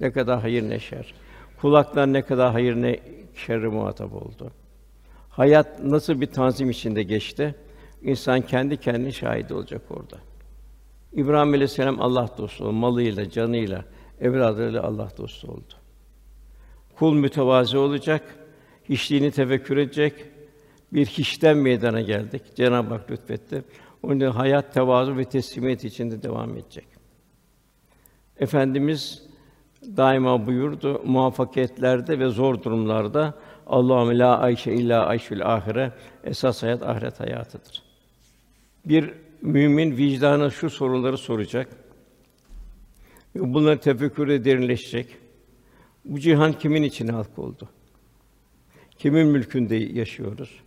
Ne 0.00 0.12
kadar 0.12 0.40
hayır 0.40 0.62
ne 0.70 0.78
şer. 0.78 1.14
Kulaklar 1.60 2.12
ne 2.12 2.22
kadar 2.22 2.52
hayır 2.52 2.74
ne 2.74 3.00
şerri 3.34 3.68
muhatap 3.68 4.12
oldu. 4.12 4.50
Hayat 5.30 5.84
nasıl 5.84 6.20
bir 6.20 6.26
tanzim 6.26 6.70
içinde 6.70 7.02
geçti? 7.02 7.54
İnsan 8.02 8.40
kendi 8.40 8.76
kendine 8.76 9.12
şahit 9.12 9.52
olacak 9.52 9.82
orada. 9.90 10.16
İbrahim 11.12 11.48
Aleyhisselam 11.54 12.00
Allah 12.00 12.28
dostu 12.38 12.64
oldu. 12.64 12.72
Malıyla, 12.72 13.30
canıyla, 13.30 13.84
evladıyla 14.20 14.82
Allah 14.82 15.08
dostu 15.18 15.48
oldu. 15.48 15.74
Kul 16.96 17.14
mütevazi 17.14 17.78
olacak, 17.78 18.22
hiçliğini 18.88 19.30
tefekkür 19.30 19.76
edecek. 19.76 20.14
Bir 20.92 21.06
hiçten 21.06 21.56
meydana 21.56 22.00
geldik. 22.00 22.42
Cenab-ı 22.56 22.94
Hak 22.94 23.10
lütfetti. 23.10 23.64
Onun 24.02 24.16
için 24.16 24.26
hayat 24.26 24.74
tevazu 24.74 25.16
ve 25.16 25.24
teslimiyet 25.24 25.84
içinde 25.84 26.22
devam 26.22 26.56
edecek. 26.56 26.86
Efendimiz 28.36 29.22
daima 29.82 30.46
buyurdu 30.46 31.02
muvaffakiyetlerde 31.04 32.18
ve 32.18 32.28
zor 32.28 32.62
durumlarda 32.62 33.34
Allahümme 33.66 34.18
la 34.18 34.38
ayşe 34.38 34.72
illa 34.72 35.06
ayşül 35.06 35.54
ahire 35.54 35.92
esas 36.24 36.62
hayat 36.62 36.82
ahiret 36.82 37.20
hayatıdır. 37.20 37.82
Bir 38.84 39.14
mümin 39.42 39.96
vicdanı 39.96 40.50
şu 40.50 40.70
soruları 40.70 41.18
soracak. 41.18 41.68
Bunları 43.34 43.80
tefekkürde 43.80 44.44
derinleşecek. 44.44 45.16
Bu 46.04 46.20
cihan 46.20 46.52
kimin 46.52 46.82
için 46.82 47.08
halk 47.08 47.38
oldu? 47.38 47.68
Kimin 48.98 49.26
mülkünde 49.26 49.76
yaşıyoruz? 49.76 50.60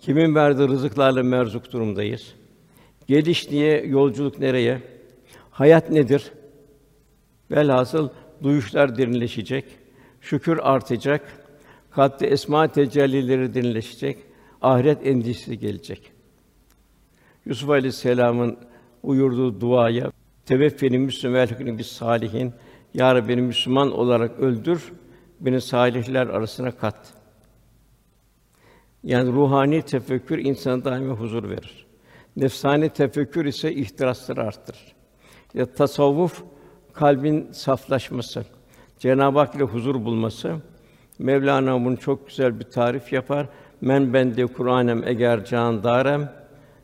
Kimin 0.00 0.34
verdiği 0.34 0.68
rızıklarla 0.68 1.22
merzuk 1.22 1.72
durumdayız? 1.72 2.34
Geliş 3.06 3.50
niye, 3.50 3.86
yolculuk 3.86 4.38
nereye? 4.38 4.82
Hayat 5.50 5.90
nedir? 5.90 6.32
Velhasıl 7.50 8.08
duyuşlar 8.42 8.98
derinleşecek, 8.98 9.64
şükür 10.20 10.58
artacak, 10.62 11.46
kalpte 11.90 12.26
esma 12.26 12.68
tecellileri 12.68 13.54
derinleşecek, 13.54 14.18
ahiret 14.62 15.06
endişesi 15.06 15.58
gelecek. 15.58 16.12
Yusuf 17.46 17.70
Aleyhisselam'ın 17.70 18.58
buyurduğu 19.02 19.60
duaya 19.60 20.12
teveffeni 20.46 20.98
müslümen 20.98 21.48
bir 21.78 21.84
salihin 21.84 22.52
ya 22.94 23.14
Rabbi 23.14 23.28
beni 23.28 23.42
Müslüman 23.42 23.92
olarak 23.92 24.40
öldür, 24.40 24.92
beni 25.40 25.60
salihler 25.60 26.26
arasına 26.26 26.70
kat. 26.70 27.15
Yani 29.06 29.32
ruhani 29.32 29.82
tefekkür 29.82 30.38
insana 30.38 30.84
daima 30.84 31.14
huzur 31.14 31.50
verir. 31.50 31.86
Nefsani 32.36 32.88
tefekkür 32.88 33.44
ise 33.44 33.72
ihtirasları 33.72 34.42
arttırır. 34.42 34.94
Ya 35.54 35.66
tasavvuf 35.66 36.42
kalbin 36.92 37.48
saflaşması, 37.52 38.44
Cenab-ı 38.98 39.38
Hak 39.38 39.54
ile 39.54 39.62
huzur 39.62 40.04
bulması. 40.04 40.56
Mevlana 41.18 41.84
bunu 41.84 41.96
çok 41.96 42.28
güzel 42.28 42.60
bir 42.60 42.64
tarif 42.64 43.12
yapar. 43.12 43.48
Men 43.80 44.12
bende 44.12 44.46
Kur'anem 44.46 45.08
eger 45.08 45.44
can 45.44 45.84
darem 45.84 46.32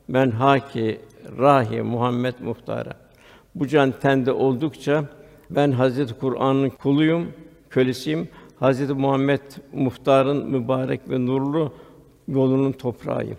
men 0.08 0.30
haki 0.30 1.00
rahi 1.38 1.82
Muhammed 1.82 2.34
muhtara. 2.40 2.92
Bu 3.54 3.66
can 3.66 3.92
tende 4.00 4.32
oldukça 4.32 5.04
ben 5.50 5.72
Hazreti 5.72 6.14
Kur'an'ın 6.14 6.70
kuluyum, 6.70 7.32
kölesiyim. 7.70 8.28
Hazreti 8.60 8.92
Muhammed 8.92 9.40
muhtarın 9.72 10.50
mübarek 10.50 11.10
ve 11.10 11.26
nurlu 11.26 11.72
yolunun 12.32 12.72
toprağıyım. 12.72 13.38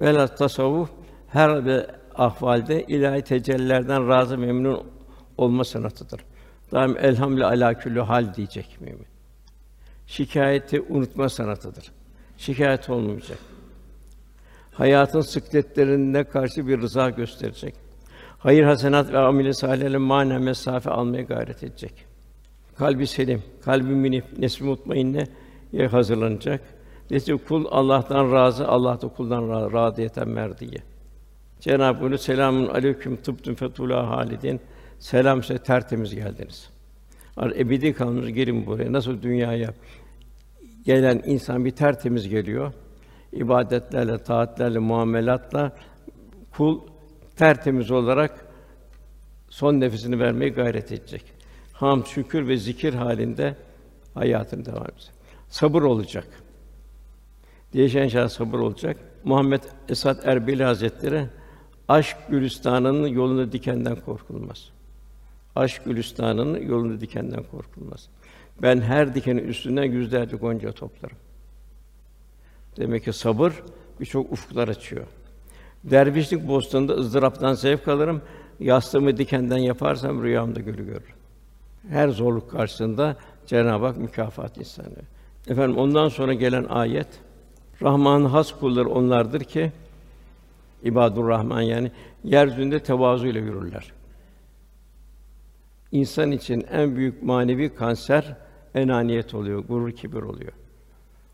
Velhâsıl 0.00 0.36
tasavvuf 0.36 0.90
her 1.28 1.66
bir 1.66 1.86
ahvalde 2.14 2.82
ilahi 2.82 3.22
tecellilerden 3.22 4.08
razı 4.08 4.38
memnun 4.38 4.86
olma 5.38 5.64
sanatıdır. 5.64 6.20
Daim 6.72 6.96
elhamdülillah 6.98 7.50
ala 7.50 7.74
küllü 7.74 8.00
hal 8.00 8.34
diyecek 8.34 8.78
mümin. 8.80 9.06
Şikayeti 10.06 10.80
unutma 10.80 11.28
sanatıdır. 11.28 11.92
Şikayet 12.38 12.90
olmayacak. 12.90 13.38
Hayatın 14.72 15.20
sıkletlerine 15.20 16.24
karşı 16.24 16.66
bir 16.66 16.80
rıza 16.80 17.10
gösterecek. 17.10 17.74
Hayır 18.38 18.64
hasenat 18.64 19.12
ve 19.12 19.18
amel-i 19.18 19.54
salihlerle 19.54 19.98
manen 19.98 20.42
mesafe 20.42 20.90
almaya 20.90 21.22
gayret 21.22 21.62
edecek. 21.62 22.06
Kalbi 22.76 23.06
selim, 23.06 23.42
kalbi 23.64 23.94
minif, 23.94 24.24
nesbi 24.38 24.64
mutmainne 24.64 25.26
hazırlanacak. 25.90 26.60
Nesi 27.10 27.36
kul 27.36 27.64
Allah'tan 27.70 28.32
razı, 28.32 28.68
Allah 28.68 29.00
da 29.00 29.08
kuldan 29.08 29.48
razı, 29.48 29.72
radiyeten 29.72 30.28
merdiye. 30.28 30.82
Cenab-ı 31.60 32.08
Hak 32.08 32.20
selamun 32.20 32.66
aleyküm 32.66 33.16
tıbtun 33.16 33.54
fetula 33.54 34.08
halidin. 34.10 34.60
Selam 34.98 35.42
size 35.42 35.58
tertemiz 35.58 36.14
geldiniz. 36.14 36.70
Ar 37.36 37.50
ebedi 37.50 37.92
kalmış 37.92 38.34
gelin 38.34 38.66
buraya. 38.66 38.92
Nasıl 38.92 39.22
dünyaya 39.22 39.74
gelen 40.84 41.22
insan 41.26 41.64
bir 41.64 41.70
tertemiz 41.70 42.28
geliyor. 42.28 42.72
ibadetlerle, 43.32 44.18
taatlerle, 44.18 44.78
muamelatla 44.78 45.72
kul 46.50 46.80
tertemiz 47.36 47.90
olarak 47.90 48.46
son 49.48 49.80
nefesini 49.80 50.18
vermeye 50.18 50.48
gayret 50.48 50.92
edecek. 50.92 51.24
Ham, 51.72 52.06
şükür 52.06 52.48
ve 52.48 52.56
zikir 52.56 52.94
halinde 52.94 53.56
hayatını 54.14 54.64
devam 54.64 54.84
edecek. 54.84 55.12
Sabır 55.48 55.82
olacak. 55.82 56.26
Değişen 57.72 58.08
şey 58.08 58.28
sabır 58.28 58.58
olacak. 58.58 58.96
Muhammed 59.24 59.62
Esad 59.88 60.24
Erbili 60.24 60.64
Hazretleri 60.64 61.26
aşk 61.88 62.16
gülistanının 62.28 63.06
yolunda 63.06 63.52
dikenden 63.52 63.96
korkulmaz. 63.96 64.70
Aşk 65.56 65.84
gülistanının 65.84 66.62
yolunda 66.62 67.00
dikenden 67.00 67.42
korkulmaz. 67.42 68.08
Ben 68.62 68.80
her 68.80 69.14
dikenin 69.14 69.48
üstünden 69.48 69.84
yüzlerce 69.84 70.36
gonca 70.36 70.72
toplarım. 70.72 71.16
Demek 72.76 73.04
ki 73.04 73.12
sabır 73.12 73.52
birçok 74.00 74.32
ufuklar 74.32 74.68
açıyor. 74.68 75.06
Dervişlik 75.84 76.48
bostanında 76.48 76.92
ızdıraptan 76.94 77.54
zevk 77.54 77.88
alırım. 77.88 78.22
Yastığımı 78.60 79.16
dikenden 79.16 79.58
yaparsam 79.58 80.22
rüyamda 80.22 80.60
gölü 80.60 80.86
görürüm. 80.86 81.16
Her 81.88 82.08
zorluk 82.08 82.50
karşısında 82.50 83.16
Cenab-ı 83.46 83.86
Hak 83.86 83.96
mükafat 83.96 84.58
insanı. 84.58 85.02
Efendim 85.48 85.78
ondan 85.78 86.08
sonra 86.08 86.34
gelen 86.34 86.64
ayet 86.64 87.08
Rahman'ın 87.82 88.24
has 88.24 88.52
kulları 88.52 88.88
onlardır 88.88 89.40
ki 89.40 89.72
İbadur 90.82 91.28
Rahman 91.28 91.60
yani 91.62 91.92
yeryüzünde 92.24 92.82
tevazu 92.82 93.26
ile 93.26 93.38
yürürler. 93.38 93.92
İnsan 95.92 96.32
için 96.32 96.66
en 96.70 96.96
büyük 96.96 97.22
manevi 97.22 97.74
kanser 97.74 98.36
enaniyet 98.74 99.34
oluyor, 99.34 99.64
gurur 99.64 99.92
kibir 99.92 100.22
oluyor. 100.22 100.52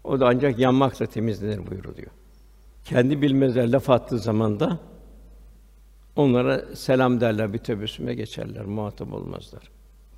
O 0.05 0.21
da 0.21 0.27
ancak 0.27 0.59
yanmakla 0.59 1.07
temizlenir 1.07 1.67
buyuruluyor. 1.71 2.11
Kendi 2.85 3.23
bilmezler 3.23 3.73
laf 3.73 3.91
attığı 3.91 4.19
zaman 4.19 4.61
da 4.61 4.79
onlara 6.17 6.77
selam 6.77 7.21
derler, 7.21 7.53
bir 7.53 7.59
tebessüme 7.59 8.15
geçerler, 8.15 8.65
muhatap 8.65 9.13
olmazlar. 9.13 9.63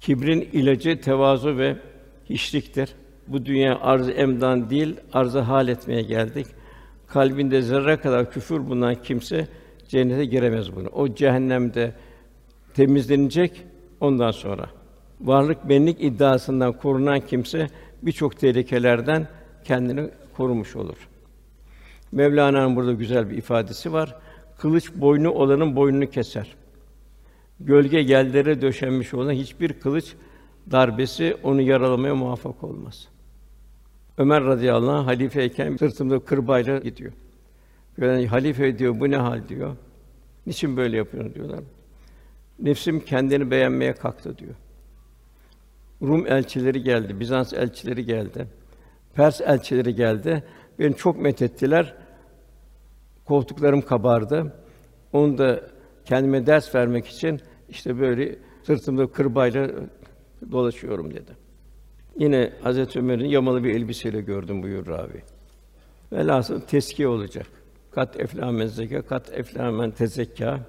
Kibrin 0.00 0.40
ilacı 0.40 1.00
tevazu 1.00 1.58
ve 1.58 1.76
hiçliktir. 2.30 2.94
Bu 3.28 3.46
dünya 3.46 3.78
arz 3.80 4.08
emdan 4.08 4.70
değil, 4.70 4.96
arzı 5.12 5.38
hal 5.38 5.68
etmeye 5.68 6.02
geldik. 6.02 6.46
Kalbinde 7.06 7.62
zerre 7.62 7.96
kadar 7.96 8.30
küfür 8.30 8.66
bulunan 8.66 8.94
kimse 8.94 9.48
cennete 9.88 10.24
giremez 10.24 10.76
bunu. 10.76 10.88
O 10.88 11.14
cehennemde 11.14 11.92
temizlenecek 12.74 13.62
ondan 14.00 14.30
sonra. 14.30 14.66
Varlık 15.20 15.68
benlik 15.68 16.02
iddiasından 16.04 16.72
korunan 16.72 17.20
kimse 17.20 17.68
birçok 18.02 18.38
tehlikelerden 18.38 19.28
kendini 19.64 20.10
korumuş 20.36 20.76
olur. 20.76 21.08
Mevlana'nın 22.12 22.76
burada 22.76 22.92
güzel 22.92 23.30
bir 23.30 23.36
ifadesi 23.36 23.92
var. 23.92 24.16
Kılıç 24.58 24.92
boynu 24.94 25.30
olanın 25.30 25.76
boynunu 25.76 26.10
keser. 26.10 26.54
Gölge 27.60 27.98
yerlere 27.98 28.62
döşenmiş 28.62 29.14
olan 29.14 29.32
hiçbir 29.32 29.72
kılıç 29.72 30.14
darbesi 30.70 31.36
onu 31.42 31.60
yaralamaya 31.60 32.14
muvaffak 32.14 32.64
olmaz. 32.64 33.08
Ömer 34.18 34.44
radıyallahu 34.44 34.96
anh 34.96 35.06
halifeyken 35.06 35.76
sırtımda 35.76 36.18
kırbayla 36.18 36.78
gidiyor. 36.78 37.12
Yani 37.98 38.26
halife 38.26 38.78
diyor 38.78 39.00
bu 39.00 39.10
ne 39.10 39.16
hal 39.16 39.48
diyor. 39.48 39.76
Niçin 40.46 40.76
böyle 40.76 40.96
yapıyorsun 40.96 41.34
diyorlar. 41.34 41.60
Nefsim 42.58 43.00
kendini 43.00 43.50
beğenmeye 43.50 43.92
kalktı 43.92 44.38
diyor. 44.38 44.54
Rum 46.02 46.26
elçileri 46.26 46.82
geldi, 46.82 47.20
Bizans 47.20 47.52
elçileri 47.52 48.04
geldi. 48.04 48.46
Pers 49.14 49.40
elçileri 49.40 49.94
geldi. 49.94 50.44
Beni 50.78 50.96
çok 50.96 51.20
methettiler. 51.20 51.94
Koltuklarım 53.24 53.82
kabardı. 53.82 54.52
Onu 55.12 55.38
da 55.38 55.60
kendime 56.04 56.46
ders 56.46 56.74
vermek 56.74 57.06
için 57.06 57.40
işte 57.68 58.00
böyle 58.00 58.38
sırtımda 58.62 59.06
kırbayla 59.06 59.70
dolaşıyorum 60.52 61.14
dedi. 61.14 61.45
Yine 62.18 62.52
Hazreti 62.62 62.98
Ömer'in 62.98 63.28
yamalı 63.28 63.64
bir 63.64 63.74
elbiseyle 63.74 64.20
gördüm 64.20 64.62
buyur 64.62 64.86
ravi. 64.86 65.22
Velhasıl 66.12 66.60
teskiye 66.60 67.08
olacak. 67.08 67.46
Kat 67.90 68.20
eflamen 68.20 68.66
zeka, 68.66 69.02
kat 69.02 69.32
eflamen 69.32 69.90
tezekka. 69.90 70.60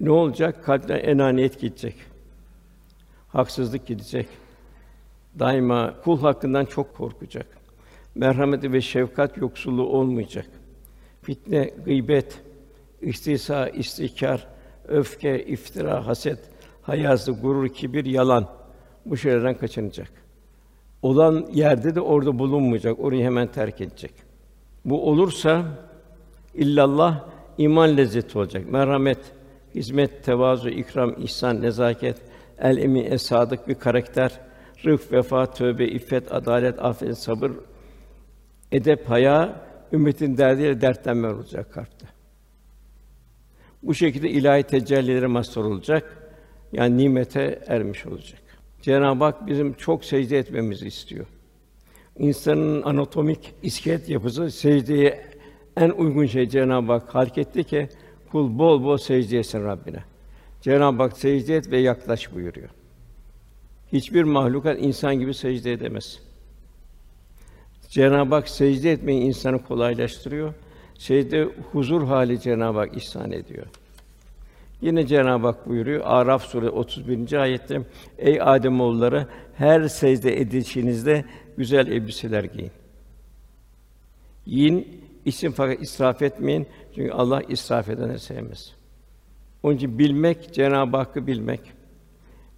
Ne 0.00 0.10
olacak? 0.10 0.64
Kalpten 0.64 0.98
enaniyet 0.98 1.60
gidecek. 1.60 1.94
Haksızlık 3.28 3.86
gidecek. 3.86 4.28
Daima 5.38 5.94
kul 6.04 6.20
hakkından 6.20 6.64
çok 6.64 6.94
korkacak. 6.94 7.46
Merhameti 8.14 8.72
ve 8.72 8.80
şefkat 8.80 9.36
yoksulluğu 9.36 9.86
olmayacak. 9.86 10.46
Fitne, 11.22 11.70
gıybet, 11.84 12.40
istihsa, 13.00 13.68
istihkar, 13.68 14.46
öfke, 14.88 15.46
iftira, 15.46 16.06
haset, 16.06 16.38
hayazı, 16.82 17.32
gurur, 17.32 17.68
kibir, 17.68 18.04
yalan 18.04 18.48
bu 19.10 19.16
şeylerden 19.16 19.54
kaçınacak. 19.54 20.08
Olan 21.02 21.46
yerde 21.52 21.94
de 21.94 22.00
orada 22.00 22.38
bulunmayacak, 22.38 23.00
orayı 23.00 23.24
hemen 23.24 23.46
terk 23.46 23.80
edecek. 23.80 24.12
Bu 24.84 25.08
olursa 25.08 25.64
illallah 26.54 27.24
iman 27.58 27.96
lezzeti 27.96 28.38
olacak. 28.38 28.70
Merhamet, 28.70 29.18
hizmet, 29.74 30.24
tevazu, 30.24 30.68
ikram, 30.68 31.14
ihsan, 31.22 31.62
nezaket, 31.62 32.16
el 32.58 32.76
emin, 32.76 33.12
esadık 33.12 33.68
bir 33.68 33.74
karakter, 33.74 34.40
rıf, 34.84 35.12
vefa, 35.12 35.46
tövbe, 35.46 35.86
iffet, 35.86 36.32
adalet, 36.32 36.84
affet, 36.84 37.18
sabır, 37.18 37.52
edep, 38.72 39.10
haya, 39.10 39.60
ümmetin 39.92 40.38
derdiyle 40.38 40.80
dertlenme 40.80 41.28
olacak 41.28 41.72
kalpte. 41.72 42.06
Bu 43.82 43.94
şekilde 43.94 44.30
ilahi 44.30 44.62
tecellilere 44.62 45.26
mazhar 45.26 45.62
olacak. 45.62 46.22
Yani 46.72 46.96
nimete 46.98 47.62
ermiş 47.66 48.06
olacak. 48.06 48.40
Cenab-ı 48.86 49.24
Hak 49.24 49.46
bizim 49.46 49.72
çok 49.72 50.04
secde 50.04 50.38
etmemizi 50.38 50.86
istiyor. 50.86 51.26
İnsanın 52.18 52.82
anatomik 52.82 53.54
iskelet 53.62 54.08
yapısı 54.08 54.50
secdeye 54.50 55.26
en 55.76 55.90
uygun 55.90 56.26
şey 56.26 56.48
Cenab-ı 56.48 56.92
Hak 56.92 57.14
halk 57.14 57.38
etti 57.38 57.64
ki 57.64 57.88
kul 58.32 58.58
bol 58.58 58.84
bol 58.84 58.96
secde 58.96 59.38
etsin 59.38 59.64
Rabbine. 59.64 60.04
Cenab-ı 60.62 61.02
Hak 61.02 61.18
secde 61.18 61.56
et 61.56 61.70
ve 61.70 61.78
yaklaş 61.78 62.34
buyuruyor. 62.34 62.68
Hiçbir 63.92 64.22
mahlukat 64.22 64.78
insan 64.80 65.14
gibi 65.14 65.34
secde 65.34 65.72
edemez. 65.72 66.18
Cenab-ı 67.88 68.34
Hak 68.34 68.48
secde 68.48 68.92
etmeyi 68.92 69.22
insanı 69.22 69.64
kolaylaştırıyor. 69.64 70.54
Secde 70.98 71.48
huzur 71.72 72.04
hali 72.04 72.40
Cenab-ı 72.40 72.78
Hak 72.78 72.96
ihsan 72.96 73.32
ediyor. 73.32 73.66
Yine 74.80 75.06
Cenab-ı 75.06 75.46
Hak 75.46 75.68
buyuruyor 75.68 76.02
Araf 76.04 76.44
suresi 76.44 76.70
31. 76.70 77.32
ayette 77.32 77.82
Ey 78.18 78.42
Adem 78.42 78.80
oğulları 78.80 79.26
her 79.54 79.88
secde 79.88 80.40
edişinizde 80.40 81.24
güzel 81.56 81.86
elbiseler 81.86 82.44
giyin. 82.44 82.70
Yiyin, 84.46 85.06
için 85.26 85.50
fakat 85.50 85.82
israf 85.82 86.22
etmeyin. 86.22 86.66
Çünkü 86.94 87.12
Allah 87.12 87.42
israf 87.48 87.88
edeni 87.88 88.18
sevmez. 88.18 88.72
Onun 89.62 89.76
için 89.76 89.98
bilmek, 89.98 90.54
Cenab-ı 90.54 90.96
Hakk'ı 90.96 91.26
bilmek, 91.26 91.60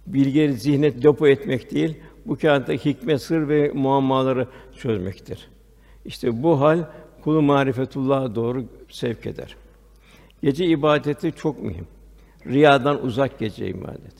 bilgileri 0.07 0.53
zihnet 0.53 1.03
depo 1.03 1.27
etmek 1.27 1.71
değil, 1.71 1.97
bu 2.25 2.37
kainatta 2.37 2.73
hikmet, 2.73 3.21
sır 3.21 3.49
ve 3.49 3.71
muammaları 3.73 4.47
çözmektir. 4.77 5.47
İşte 6.05 6.43
bu 6.43 6.61
hal 6.61 6.83
kulu 7.23 7.41
marifetullah'a 7.41 8.35
doğru 8.35 8.65
sevk 8.89 9.25
eder. 9.25 9.55
Gece 10.43 10.65
ibadeti 10.65 11.31
çok 11.31 11.63
mühim. 11.63 11.87
Riyadan 12.45 13.03
uzak 13.03 13.39
gece 13.39 13.67
ibadet. 13.67 14.15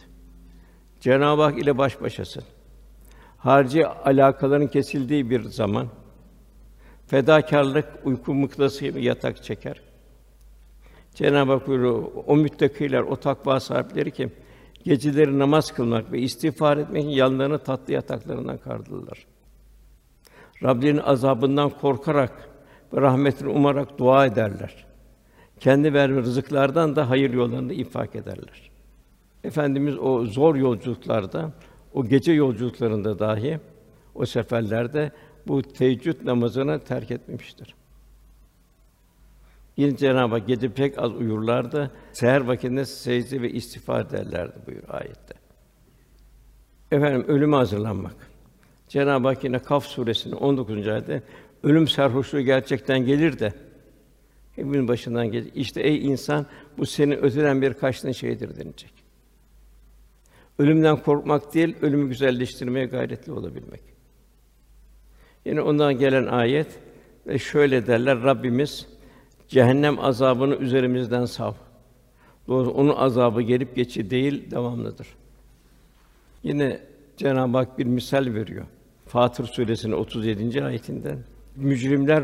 Cenab-ı 0.99 1.41
Hak 1.41 1.57
ile 1.57 1.77
baş 1.77 2.01
başasın. 2.01 2.43
Harici 3.37 3.87
alakaların 3.87 4.67
kesildiği 4.67 5.29
bir 5.29 5.43
zaman. 5.43 5.87
Fedakarlık 7.07 7.85
uyku 8.03 8.33
mıknası 8.33 8.85
gibi 8.85 9.05
yatak 9.05 9.43
çeker. 9.43 9.81
Cenab-ı 11.15 11.51
Hak 11.51 11.67
buyuruyor, 11.67 12.03
o 12.27 12.35
müttakiler, 12.35 13.01
o 13.01 13.15
takva 13.15 13.59
sahipleri 13.59 14.11
ki 14.11 14.29
geceleri 14.83 15.39
namaz 15.39 15.71
kılmak 15.71 16.11
ve 16.11 16.19
istiğfar 16.19 16.77
etmek 16.77 17.03
için 17.03 17.11
yanlarını 17.11 17.59
tatlı 17.59 17.93
yataklarından 17.93 18.57
kaldırırlar. 18.57 19.25
Rabbinin 20.63 20.97
azabından 20.97 21.69
korkarak 21.69 22.49
ve 22.93 23.01
rahmetini 23.01 23.49
umarak 23.49 23.97
dua 23.97 24.25
ederler. 24.25 24.88
Kendi 25.59 25.93
verme 25.93 26.21
rızıklardan 26.21 26.95
da 26.95 27.09
hayır 27.09 27.33
yollarında 27.33 27.73
infak 27.73 28.15
ederler. 28.15 28.71
Efendimiz 29.43 29.97
o 29.97 30.25
zor 30.25 30.55
yolculuklarda, 30.55 31.51
o 31.93 32.05
gece 32.05 32.31
yolculuklarında 32.31 33.19
dahi 33.19 33.59
o 34.15 34.25
seferlerde 34.25 35.11
bu 35.47 35.61
teheccüd 35.61 36.25
namazını 36.25 36.79
terk 36.79 37.11
etmemiştir. 37.11 37.75
Yine 39.77 39.97
Cenab-ı 39.97 40.35
Hak 40.35 40.47
gece 40.47 40.69
pek 40.69 40.99
az 40.99 41.15
uyurlardı. 41.15 41.91
Seher 42.13 42.41
vakitinde 42.41 42.85
secde 42.85 43.41
ve 43.41 43.51
istiğfar 43.51 44.05
ederlerdi 44.05 44.55
buyur 44.67 44.83
ayette. 44.89 45.33
Efendim 46.91 47.25
ölüme 47.27 47.55
hazırlanmak. 47.55 48.15
Cenab-ı 48.87 49.27
Hak 49.27 49.43
yine 49.43 49.59
Kaf 49.59 49.85
suresinin 49.85 50.35
19. 50.35 50.87
ayette 50.87 51.23
ölüm 51.63 51.87
sarhoşluğu 51.87 52.41
gerçekten 52.41 53.05
gelir 53.05 53.39
de 53.39 53.53
hepimizin 54.59 54.87
başından 54.87 55.31
gelir. 55.31 55.51
İşte 55.55 55.81
ey 55.81 56.05
insan 56.05 56.45
bu 56.77 56.85
senin 56.85 57.15
öteden 57.15 57.61
bir 57.61 57.73
kaçtığın 57.73 58.11
şeydir 58.11 58.55
denilecek. 58.57 58.93
Ölümden 60.59 60.97
korkmak 60.97 61.53
değil, 61.53 61.75
ölümü 61.81 62.09
güzelleştirmeye 62.09 62.85
gayretli 62.85 63.31
olabilmek. 63.31 63.81
Yine 65.45 65.61
ondan 65.61 65.97
gelen 65.97 66.25
ayet 66.25 66.67
ve 67.27 67.39
şöyle 67.39 67.87
derler 67.87 68.23
Rabbimiz 68.23 68.87
cehennem 69.47 69.99
azabını 69.99 70.55
üzerimizden 70.55 71.25
sav. 71.25 71.53
Doğrusu 72.47 72.71
onun 72.71 72.95
azabı 72.95 73.41
gelip 73.41 73.75
geçici 73.75 74.09
değil, 74.09 74.51
devamlıdır. 74.51 75.07
Yine 76.43 76.79
Cenab-ı 77.17 77.57
Hak 77.57 77.79
bir 77.79 77.85
misal 77.85 78.33
veriyor. 78.33 78.65
Fatır 79.07 79.45
suresinin 79.45 79.93
37. 79.93 80.63
ayetinden. 80.63 81.17
Mücrimler 81.55 82.23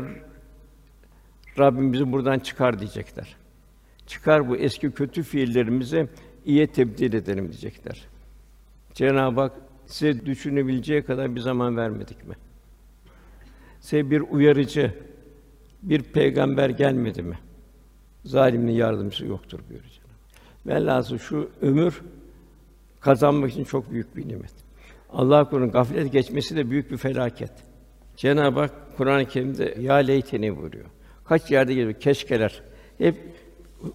Rabbim 1.58 1.92
bizi 1.92 2.12
buradan 2.12 2.38
çıkar 2.38 2.78
diyecekler. 2.78 3.36
Çıkar 4.06 4.48
bu 4.48 4.56
eski 4.56 4.90
kötü 4.90 5.22
fiillerimizi 5.22 6.08
iyiye 6.44 6.66
tebdil 6.66 7.12
edelim 7.12 7.48
diyecekler. 7.48 8.04
Cenab-ı 8.94 9.40
Hak 9.40 9.52
size 9.86 10.26
düşünebileceği 10.26 11.02
kadar 11.02 11.34
bir 11.34 11.40
zaman 11.40 11.76
vermedik 11.76 12.28
mi? 12.28 12.34
Size 13.80 14.10
bir 14.10 14.20
uyarıcı, 14.20 14.94
bir 15.82 16.02
peygamber 16.02 16.70
gelmedi 16.70 17.22
mi? 17.22 17.38
Zalimin 18.24 18.72
yardımcısı 18.72 19.26
yoktur 19.26 19.60
buyuruyor 19.70 19.90
Cenab-ı 19.90 20.08
Hak. 20.08 20.66
Velhâsıl 20.66 21.18
şu 21.18 21.50
ömür 21.62 22.02
kazanmak 23.00 23.50
için 23.50 23.64
çok 23.64 23.90
büyük 23.90 24.16
bir 24.16 24.28
nimet. 24.28 24.54
Allah 25.12 25.50
Kur'an 25.50 25.70
gaflet 25.70 26.12
geçmesi 26.12 26.56
de 26.56 26.70
büyük 26.70 26.90
bir 26.90 26.96
felaket. 26.96 27.52
Cenab-ı 28.16 28.60
Hak 28.60 28.96
Kur'an-ı 28.96 29.24
Kerim'de 29.24 29.76
ya 29.80 29.94
leyteni 29.94 30.56
buyuruyor. 30.56 30.86
Kaç 31.28 31.50
yerde 31.50 31.74
geliyor 31.74 31.92
keşkeler. 31.92 32.62
Hep 32.98 33.14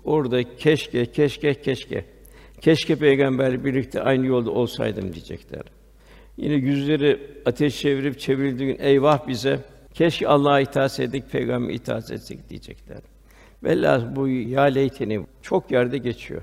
orada 0.04 0.56
keşke, 0.56 1.06
keşke, 1.06 1.54
keşke. 1.54 2.06
Keşke 2.62 2.96
peygamberle 2.96 3.66
birlikte 3.66 4.02
aynı 4.02 4.26
yolda 4.26 4.52
olsaydım 4.52 5.14
diyecekler. 5.14 5.64
Yine 6.38 6.54
yüzleri 6.54 7.20
ateş 7.46 7.80
çevirip 7.80 8.20
çevrildiği 8.20 8.68
gün 8.74 8.84
eyvah 8.84 9.28
bize 9.28 9.60
keşke 9.94 10.28
Allah'a 10.28 10.60
itaat 10.60 11.00
ettik, 11.00 11.32
peygambere 11.32 11.74
itaat 11.74 12.12
etsek 12.12 12.50
diyecekler. 12.50 13.02
Velhâsıl 13.64 14.16
bu 14.16 14.28
ya 14.28 14.62
leyteni 14.62 15.26
çok 15.42 15.72
yerde 15.72 15.98
geçiyor. 15.98 16.42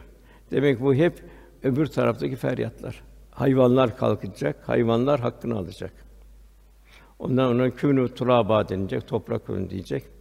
Demek 0.51 0.81
bu 0.81 0.95
hep 0.95 1.23
öbür 1.63 1.87
taraftaki 1.87 2.37
feryatlar. 2.37 3.03
Hayvanlar 3.31 3.97
kalkacak, 3.97 4.69
hayvanlar 4.69 5.21
hakkını 5.21 5.59
alacak. 5.59 5.93
Ondan 7.19 7.55
ona 7.55 7.71
künü 7.71 8.15
turaba 8.15 8.69
denilecek, 8.69 9.09
toprak 9.09 9.51
olun 9.51 9.71
diyecek. 9.71 10.18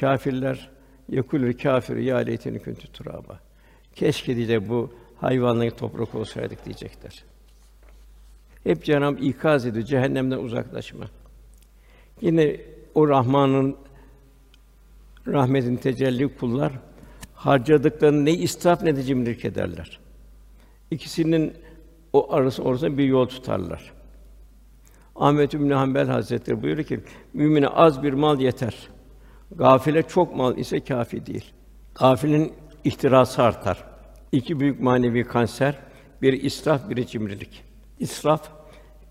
Kâfirler 0.00 0.70
yekulü 1.08 1.56
kâfir 1.56 1.96
ya 1.96 2.16
leyteni 2.16 2.58
kuntu 2.58 2.92
turaba. 2.92 3.40
Keşke 3.94 4.36
diye 4.36 4.68
bu 4.68 4.92
hayvanların 5.20 5.70
toprak 5.70 6.14
olsaydık 6.14 6.64
diyecekler. 6.64 7.24
Hep 8.64 8.84
Cenab-ı 8.84 9.20
ikaz 9.20 9.66
ediyor 9.66 9.84
cehennemden 9.84 10.38
uzaklaşma. 10.38 11.04
Yine 12.20 12.60
o 12.94 13.08
Rahman'ın 13.08 13.76
rahmetin 15.26 15.76
tecelli 15.76 16.36
kullar 16.36 16.72
harcadıklarını 17.34 18.24
ne 18.24 18.32
israf 18.32 18.82
ne 18.82 18.96
de 18.96 19.02
cimrilik 19.02 19.44
ederler. 19.44 20.00
İkisinin 20.90 21.54
o 22.12 22.32
arası 22.32 22.62
orasında 22.62 22.98
bir 22.98 23.04
yol 23.04 23.26
tutarlar. 23.26 23.92
Ahmet 25.16 25.54
İbn 25.54 25.70
Hanbel 25.70 26.08
Hazretleri 26.08 26.62
buyuruyor 26.62 26.88
ki 26.88 27.00
mümine 27.32 27.68
az 27.68 28.02
bir 28.02 28.12
mal 28.12 28.40
yeter. 28.40 28.88
Gafile 29.56 30.02
çok 30.02 30.36
mal 30.36 30.58
ise 30.58 30.84
kafi 30.84 31.26
değil. 31.26 31.44
Gafilin 31.94 32.52
ihtirası 32.84 33.42
artar. 33.42 33.84
İki 34.32 34.60
büyük 34.60 34.80
manevi 34.80 35.24
kanser, 35.24 35.78
bir 36.22 36.42
israf, 36.42 36.90
bir 36.90 37.06
cimrilik. 37.06 37.64
İsraf 37.98 38.48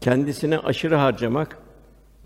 kendisine 0.01 0.57
aşırı 0.57 0.95
harcamak, 0.95 1.59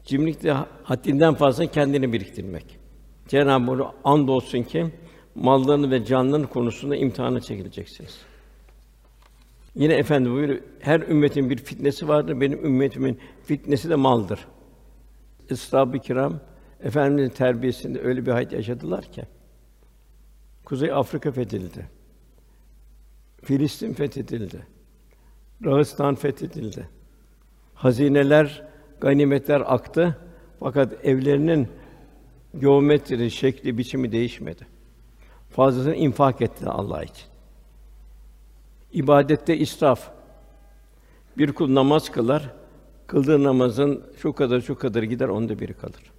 cimrilik 0.04 0.44
de 0.44 0.56
haddinden 0.84 1.34
fazla 1.34 1.66
kendini 1.66 2.14
biriktirmek. 2.14 2.80
Cenab-ı 3.28 3.84
Hak 3.84 3.94
andolsun 4.04 4.64
ki 4.64 4.88
mallarını 5.36 5.92
ve 5.92 6.06
canlarını 6.06 6.48
konusunda 6.48 6.96
imtihana 6.96 7.40
çekileceksiniz. 7.42 8.18
Yine 9.76 9.94
efendi 9.94 10.32
buyuruyor, 10.32 10.62
her 10.80 11.00
ümmetin 11.00 11.50
bir 11.50 11.58
fitnesi 11.58 12.08
vardır. 12.08 12.42
Benim 12.42 12.66
ümmetimin 12.66 13.20
fitnesi 13.46 13.90
de 13.90 13.96
maldır. 13.96 14.48
Eshab-ı 15.50 16.00
kiram 16.00 16.40
Efendimizin 16.84 17.34
terbiyesinde 17.34 18.02
öyle 18.02 18.26
bir 18.26 18.32
hayat 18.32 18.54
yaşadılar 18.54 19.04
ki 19.04 19.24
Kuzey 20.66 20.92
Afrika 20.92 21.32
fethedildi. 21.32 21.88
Filistin 23.44 23.94
fethedildi. 23.94 24.66
Dağıstan 25.64 26.16
fethedildi. 26.16 26.90
Hazineler, 27.74 28.64
ganimetler 29.02 29.64
aktı. 29.66 30.18
Fakat 30.60 31.06
evlerinin 31.06 31.68
geometri, 32.60 33.32
şekli, 33.32 33.78
biçimi 33.78 34.12
değişmedi. 34.12 34.68
Fazlasını 35.50 35.96
infak 35.96 36.42
etti 36.42 36.70
Allah 36.70 37.04
için. 37.04 37.26
İbadette 38.94 39.58
israf. 39.58 40.12
Bir 41.38 41.54
kul 41.54 41.76
namaz 41.76 42.12
kılar, 42.12 42.54
kıldığı 43.08 43.44
namazın 43.44 44.04
şu 44.18 44.34
kadar 44.34 44.62
şu 44.62 44.76
kadar 44.76 45.04
gider, 45.04 45.28
onda 45.28 45.60
biri 45.60 45.74
kalır. 45.74 46.11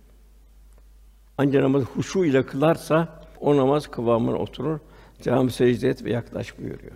Ancak 1.43 1.63
namaz 1.63 1.83
huşu 1.95 2.25
ile 2.25 2.47
kılarsa 2.47 3.09
o 3.41 3.57
namaz 3.57 3.87
kıvamına 3.87 4.37
oturur. 4.37 4.79
Cami 5.23 5.51
secde 5.51 5.89
et 5.89 6.05
ve 6.05 6.11
yaklaş 6.11 6.59
buyuruyor. 6.59 6.93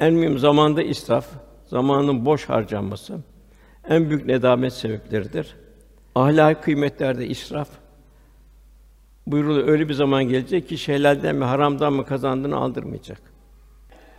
En 0.00 0.14
mühim 0.14 0.38
zamanda 0.38 0.82
israf, 0.82 1.28
zamanın 1.66 2.24
boş 2.24 2.48
harcanması 2.48 3.18
en 3.88 4.10
büyük 4.10 4.26
nedamet 4.26 4.72
sebepleridir. 4.72 5.56
Ahlaki 6.14 6.60
kıymetlerde 6.60 7.26
israf 7.26 7.68
buyuruluyor. 9.26 9.68
Öyle 9.68 9.88
bir 9.88 9.94
zaman 9.94 10.24
gelecek 10.24 10.68
ki 10.68 10.88
helalden 10.88 11.36
mi 11.36 11.44
haramdan 11.44 11.92
mı 11.92 12.06
kazandığını 12.06 12.56
aldırmayacak. 12.56 13.20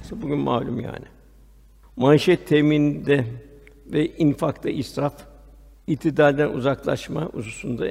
İşte 0.02 0.22
bugün 0.22 0.40
malum 0.40 0.80
yani. 0.80 1.06
Manşet 1.96 2.48
temininde 2.48 3.26
ve 3.86 4.08
infakta 4.08 4.70
israf, 4.70 5.14
itidalden 5.88 6.50
uzaklaşma 6.50 7.22
hususunda 7.22 7.88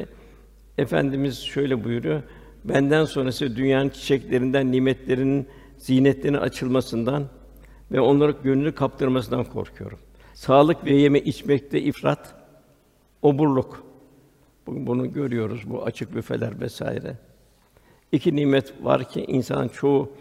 Efendimiz 0.79 1.39
şöyle 1.39 1.85
buyuruyor: 1.85 2.23
Benden 2.65 3.05
sonrası 3.05 3.57
dünyanın 3.57 3.89
çiçeklerinden, 3.89 4.73
nimetlerinin, 4.73 5.47
zinetlerinin 5.79 6.39
açılmasından 6.39 7.25
ve 7.93 8.01
onları 8.01 8.35
gönlünü 8.45 8.73
kaptırmasından 8.73 9.45
korkuyorum. 9.45 9.99
Sağlık 10.35 10.85
ve 10.85 10.95
yeme 10.95 11.21
içmekte 11.21 11.81
ifrat, 11.81 12.35
oburluk. 13.23 13.85
Bugün 14.67 14.87
bunu 14.87 15.13
görüyoruz, 15.13 15.71
bu 15.71 15.85
açık 15.85 16.15
büfeler 16.15 16.61
vesaire. 16.61 17.17
İki 18.13 18.37
nimet 18.37 18.75
var 18.83 19.09
ki 19.09 19.25
insan 19.29 19.69
çoğu 19.69 20.13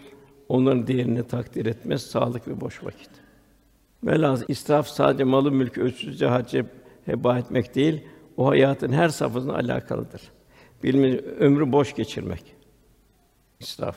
onların 0.49 0.87
değerini 0.87 1.27
takdir 1.27 1.65
etmez, 1.65 2.01
sağlık 2.01 2.47
ve 2.47 2.61
boş 2.61 2.83
vakit. 2.83 3.09
Velhâsıl 4.03 4.45
israf 4.47 4.87
sadece 4.87 5.23
malı 5.23 5.51
mülkü 5.51 5.81
ölçüsüzce 5.81 6.25
harcayıp 6.25 6.67
heba 7.05 7.39
etmek 7.39 7.75
değil, 7.75 8.03
o 8.37 8.49
hayatın 8.49 8.91
her 8.91 9.09
safhasına 9.09 9.53
alakalıdır. 9.53 10.21
Bilmin 10.83 11.17
ömrü 11.39 11.71
boş 11.71 11.95
geçirmek. 11.95 12.55
İsraf. 13.59 13.95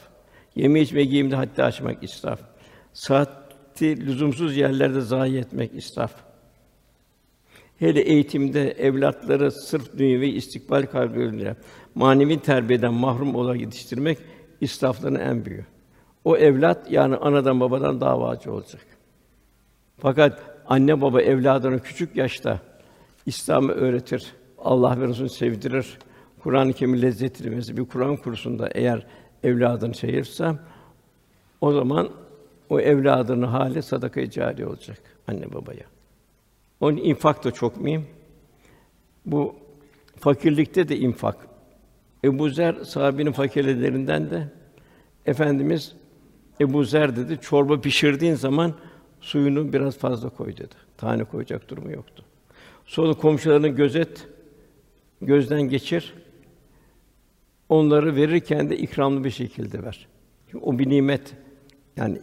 Yeme 0.56 0.80
içme 0.80 1.04
giyimde 1.04 1.36
haddi 1.36 1.62
aşmak 1.62 2.02
israf. 2.02 2.40
Saati 2.92 4.06
lüzumsuz 4.06 4.56
yerlerde 4.56 5.00
zayi 5.00 5.38
etmek 5.38 5.74
israf. 5.74 6.12
Hele 7.78 8.00
eğitimde 8.00 8.70
evlatları 8.70 9.50
sırf 9.50 9.98
dünyevi 9.98 10.28
istikbal 10.28 10.86
kaygılarıyla 10.86 11.56
manevi 11.94 12.40
terbiyeden 12.40 12.94
mahrum 12.94 13.34
olarak 13.34 13.60
yetiştirmek 13.60 14.18
israfların 14.60 15.20
en 15.20 15.44
büyüğü. 15.44 15.66
O 16.24 16.36
evlat 16.36 16.90
yani 16.90 17.16
anadan 17.16 17.60
babadan 17.60 18.00
davacı 18.00 18.52
olacak. 18.52 18.86
Fakat 19.98 20.42
anne 20.66 21.00
baba 21.00 21.22
evladına 21.22 21.78
küçük 21.78 22.16
yaşta 22.16 22.60
İslam'ı 23.26 23.72
öğretir, 23.72 24.32
Allah 24.58 25.00
ve 25.00 25.08
Resulü 25.08 25.28
sevdirir, 25.28 25.98
Kur'an-ı 26.44 26.72
Kerim'i 26.72 27.02
lezzetli 27.02 27.76
bir 27.76 27.84
Kur'an 27.84 28.16
kursunda 28.16 28.68
eğer 28.74 29.06
evladını 29.42 29.92
çevirirse 29.92 30.52
o 31.60 31.72
zaman 31.72 32.10
o 32.70 32.80
evladının 32.80 33.46
hali 33.46 33.82
sadaka-i 33.82 34.30
cari 34.30 34.66
olacak 34.66 34.98
anne 35.28 35.52
babaya. 35.52 35.84
Onun 36.80 36.96
infak 36.96 37.44
da 37.44 37.50
çok 37.50 37.80
mühim. 37.80 38.06
Bu 39.26 39.56
fakirlikte 40.18 40.88
de 40.88 40.96
infak. 40.98 41.36
Ebu 42.24 42.48
Zer 42.48 42.74
sahabenin 42.74 43.32
fakirlerinden 43.32 44.30
de 44.30 44.48
Efendimiz 45.26 45.96
Ebu 46.60 46.84
Zer 46.84 47.16
dedi 47.16 47.38
çorba 47.40 47.80
pişirdiğin 47.80 48.34
zaman 48.34 48.74
suyunu 49.20 49.72
biraz 49.72 49.98
fazla 49.98 50.28
koy 50.28 50.56
dedi. 50.56 50.74
Tane 50.96 51.24
koyacak 51.24 51.68
durumu 51.70 51.92
yoktu. 51.92 52.24
Sonra 52.86 53.14
komşularını 53.14 53.68
gözet, 53.68 54.26
gözden 55.22 55.62
geçir. 55.62 56.14
Onları 57.68 58.16
verirken 58.16 58.70
de 58.70 58.76
ikramlı 58.76 59.24
bir 59.24 59.30
şekilde 59.30 59.82
ver. 59.82 60.06
Çünkü 60.50 60.64
o 60.64 60.78
bir 60.78 60.88
nimet. 60.88 61.34
Yani 61.96 62.18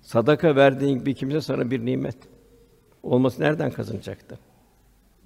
sadaka 0.00 0.56
verdiğin 0.56 1.06
bir 1.06 1.14
kimse 1.14 1.40
sana 1.40 1.70
bir 1.70 1.86
nimet. 1.86 2.16
Olması 3.02 3.42
nereden 3.42 3.70
kazanacaktı? 3.70 4.38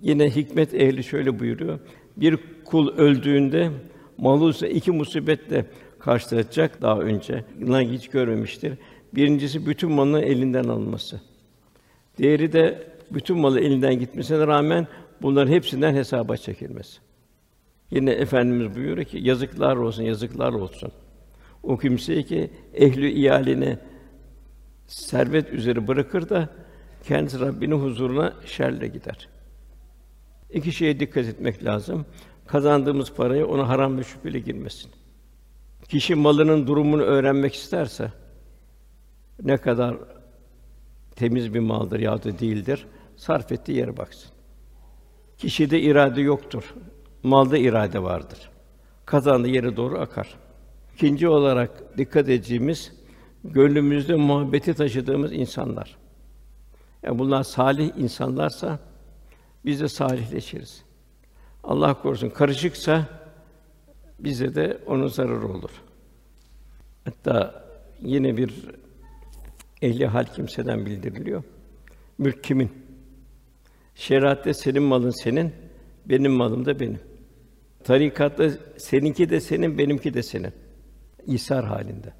Yine 0.02 0.30
hikmet 0.36 0.74
ehli 0.74 1.04
şöyle 1.04 1.38
buyuruyor. 1.38 1.78
Bir 2.16 2.38
kul 2.64 2.96
öldüğünde 2.96 3.70
malı 4.18 4.50
ise 4.50 4.70
iki 4.70 4.90
musibetle 4.90 5.66
karşılaşacak 5.98 6.82
daha 6.82 6.98
önce. 6.98 7.44
Bunlar 7.60 7.82
hiç 7.84 8.08
görmemiştir. 8.08 8.74
Birincisi 9.14 9.66
bütün 9.66 9.92
malının 9.92 10.22
elinden 10.22 10.64
alınması. 10.64 11.20
Diğeri 12.18 12.52
de 12.52 12.88
bütün 13.10 13.38
malı 13.38 13.60
elinden 13.60 13.98
gitmesine 13.98 14.46
rağmen 14.46 14.86
bunların 15.22 15.52
hepsinden 15.52 15.94
hesaba 15.94 16.36
çekilmesi. 16.36 16.98
Yine 17.90 18.10
efendimiz 18.10 18.76
buyuruyor 18.76 19.06
ki 19.06 19.18
yazıklar 19.18 19.76
olsun, 19.76 20.02
yazıklar 20.02 20.52
olsun. 20.52 20.92
O 21.62 21.78
kimseye 21.78 22.22
ki 22.22 22.50
ehli 22.74 23.12
iyalini 23.12 23.78
servet 24.86 25.52
üzeri 25.52 25.88
bırakır 25.88 26.28
da 26.28 26.48
kendisi 27.04 27.40
Rabbinin 27.40 27.80
huzuruna 27.80 28.34
şerle 28.46 28.86
gider. 28.86 29.28
İki 30.50 30.72
şeye 30.72 31.00
dikkat 31.00 31.26
etmek 31.26 31.64
lazım. 31.64 32.06
Kazandığımız 32.46 33.12
parayı 33.12 33.46
ona 33.46 33.68
haram 33.68 33.98
ve 33.98 34.04
şüpheli 34.04 34.44
girmesin. 34.44 34.90
Kişi 35.88 36.14
malının 36.14 36.66
durumunu 36.66 37.02
öğrenmek 37.02 37.54
isterse 37.54 38.12
ne 39.42 39.56
kadar 39.56 39.96
temiz 41.16 41.54
bir 41.54 41.60
maldır 41.60 42.00
ya 42.00 42.24
da 42.24 42.38
değildir 42.38 42.86
sarf 43.16 43.52
ettiği 43.52 43.72
yere 43.72 43.96
baksın. 43.96 44.30
Kişide 45.38 45.80
irade 45.80 46.20
yoktur. 46.20 46.74
Malda 47.26 47.58
irade 47.58 48.02
vardır. 48.02 48.50
Kazandığı 49.06 49.48
yere 49.48 49.76
doğru 49.76 49.98
akar. 49.98 50.34
İkinci 50.94 51.28
olarak 51.28 51.98
dikkat 51.98 52.28
edeceğimiz 52.28 52.92
gönlümüzde 53.44 54.14
muhabbeti 54.14 54.74
taşıdığımız 54.74 55.32
insanlar. 55.32 55.96
Yani 57.02 57.18
bunlar 57.18 57.42
salih 57.42 57.90
insanlarsa 57.96 58.78
biz 59.64 59.80
de 59.80 59.88
salihleşiriz. 59.88 60.82
Allah 61.64 62.02
korusun 62.02 62.30
karışıksa 62.30 63.06
bize 64.18 64.54
de 64.54 64.78
onun 64.86 65.06
zararı 65.06 65.48
olur. 65.48 65.70
Hatta 67.04 67.64
yine 68.02 68.36
bir 68.36 68.54
ehli 69.82 70.06
hal 70.06 70.24
kimseden 70.24 70.86
bildiriliyor. 70.86 71.42
Mülk 72.18 72.44
kimin? 72.44 72.70
Şeriatte 73.94 74.54
senin 74.54 74.82
malın 74.82 75.22
senin, 75.22 75.52
benim 76.06 76.32
malım 76.32 76.66
da 76.66 76.80
benim. 76.80 77.15
Tarikatta 77.86 78.50
seninki 78.76 79.30
de 79.30 79.40
senin, 79.40 79.78
benimki 79.78 80.14
de 80.14 80.22
senin. 80.22 80.52
İsar 81.26 81.64
halinde. 81.64 82.12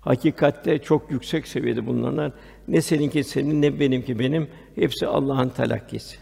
Hakikatte 0.00 0.78
çok 0.78 1.10
yüksek 1.10 1.48
seviyede 1.48 1.86
bulunanlar 1.86 2.32
ne 2.68 2.80
seninki 2.80 3.24
senin 3.24 3.62
ne 3.62 3.80
benimki 3.80 4.18
benim 4.18 4.48
hepsi 4.74 5.06
Allah'ın 5.06 5.48
telakkisi. 5.48 6.16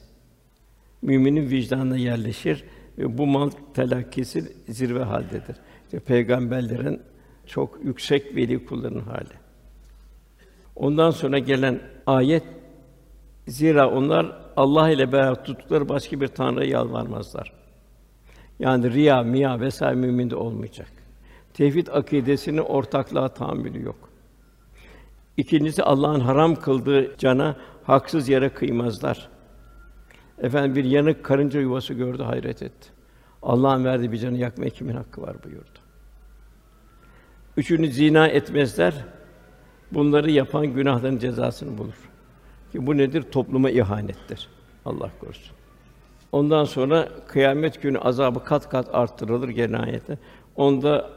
Müminin 1.02 1.50
vicdanına 1.50 1.96
yerleşir 1.96 2.64
ve 2.98 3.18
bu 3.18 3.26
mal 3.26 3.50
telakkisi 3.74 4.52
zirve 4.68 5.02
haldedir. 5.02 5.56
İşte 5.84 5.98
peygamberlerin 5.98 7.02
çok 7.46 7.84
yüksek 7.84 8.36
veli 8.36 8.64
kullarının 8.64 9.00
hali. 9.00 9.34
Ondan 10.76 11.10
sonra 11.10 11.38
gelen 11.38 11.80
ayet 12.06 12.42
zira 13.46 13.90
onlar 13.90 14.52
Allah 14.56 14.90
ile 14.90 15.12
beraber 15.12 15.44
tuttukları 15.44 15.88
başka 15.88 16.20
bir 16.20 16.28
tanrıya 16.28 16.70
yalvarmazlar. 16.70 17.57
Yani 18.58 18.92
riya, 18.92 19.22
miya 19.22 19.60
vesaire 19.60 19.94
müminde 19.94 20.36
olmayacak. 20.36 20.88
Tevhid 21.54 21.86
akidesinin 21.86 22.58
ortaklığa 22.58 23.28
tahammülü 23.28 23.82
yok. 23.82 24.08
İkincisi 25.36 25.82
Allah'ın 25.82 26.20
haram 26.20 26.54
kıldığı 26.54 27.16
cana 27.18 27.56
haksız 27.84 28.28
yere 28.28 28.48
kıymazlar. 28.48 29.28
Efendim 30.38 30.76
bir 30.76 30.84
yanık 30.84 31.24
karınca 31.24 31.60
yuvası 31.60 31.94
gördü 31.94 32.22
hayret 32.22 32.62
etti. 32.62 32.88
Allah'ın 33.42 33.84
verdiği 33.84 34.12
bir 34.12 34.18
canı 34.18 34.38
yakmaya 34.38 34.70
kimin 34.70 34.94
hakkı 34.94 35.22
var 35.22 35.36
buyurdu. 35.44 35.78
Üçünü 37.56 37.92
zina 37.92 38.26
etmezler. 38.28 39.04
Bunları 39.92 40.30
yapan 40.30 40.66
günahların 40.66 41.18
cezasını 41.18 41.78
bulur. 41.78 42.10
Ki 42.72 42.86
bu 42.86 42.96
nedir? 42.96 43.22
Topluma 43.22 43.70
ihanettir. 43.70 44.48
Allah 44.84 45.10
korusun. 45.20 45.57
Ondan 46.32 46.64
sonra 46.64 47.08
kıyamet 47.28 47.82
günü 47.82 47.98
azabı 47.98 48.44
kat 48.44 48.68
kat 48.68 48.88
arttırılır 48.92 49.48
gene 49.48 49.78
ayette. 49.78 50.18
Onda 50.56 51.10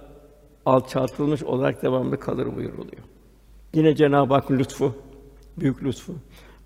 alçaltılmış 0.65 1.43
olarak 1.43 1.83
devamlı 1.83 2.19
kalır 2.19 2.55
buyuruluyor. 2.55 3.03
Yine 3.73 3.95
Cenab-ı 3.95 4.33
Hakk'ın 4.33 4.59
lütfu, 4.59 4.95
büyük 5.57 5.83
lütfu. 5.83 6.15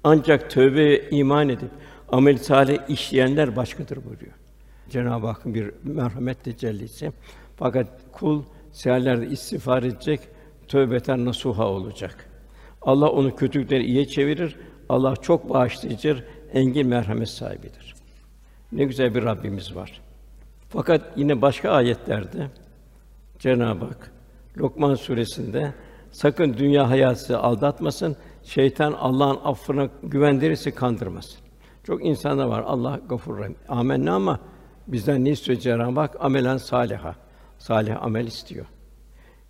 Ancak 0.03 0.51
tövbe 0.51 1.09
iman 1.09 1.49
edip 1.49 1.69
amel 2.09 2.37
salih 2.37 2.77
işleyenler 2.89 3.55
başkadır 3.55 3.97
buyuruyor. 4.05 4.33
Cenab-ı 4.89 5.27
Hakk'ın 5.27 5.53
bir 5.53 5.71
merhamet 5.83 6.43
tecellisi. 6.43 7.11
Fakat 7.57 7.87
kul 8.11 8.43
seherlerde 8.71 9.27
istiğfar 9.27 9.83
edecek, 9.83 10.19
tövbeten 10.67 11.25
nasuha 11.25 11.67
olacak. 11.67 12.29
Allah 12.81 13.09
onu 13.09 13.35
kötülükleri 13.35 13.83
iyiye 13.83 14.07
çevirir. 14.07 14.55
Allah 14.89 15.15
çok 15.15 15.49
bağışlayıcıdır, 15.49 16.23
engin 16.53 16.87
merhamet 16.87 17.29
sahibidir. 17.29 17.94
Ne 18.71 18.83
güzel 18.83 19.15
bir 19.15 19.23
Rabbimiz 19.23 19.75
var. 19.75 20.01
Fakat 20.69 21.01
yine 21.15 21.41
başka 21.41 21.71
ayetlerde 21.71 22.47
Cenab-ı 23.39 23.85
Hak 23.85 24.11
Lokman 24.57 24.95
suresinde 24.95 25.73
sakın 26.11 26.57
dünya 26.57 26.89
hayatı 26.89 27.39
aldatmasın, 27.39 28.15
şeytan 28.43 28.93
Allah'ın 28.93 29.39
affına 29.43 29.89
güvendirirse 30.03 30.71
kandırmasın. 30.71 31.39
Çok 31.83 32.05
insanda 32.05 32.49
var 32.49 32.63
Allah 32.67 32.99
gafur 33.09 33.39
rahim. 33.39 33.55
Amenna 33.67 34.15
ama 34.15 34.39
bizden 34.87 35.25
ne 35.25 35.29
istiyor 35.29 35.59
Cenab-ı 35.59 35.99
Hak? 35.99 36.15
Amelen 36.19 36.57
saliha. 36.57 37.15
Salih 37.57 38.03
amel 38.03 38.27
istiyor. 38.27 38.65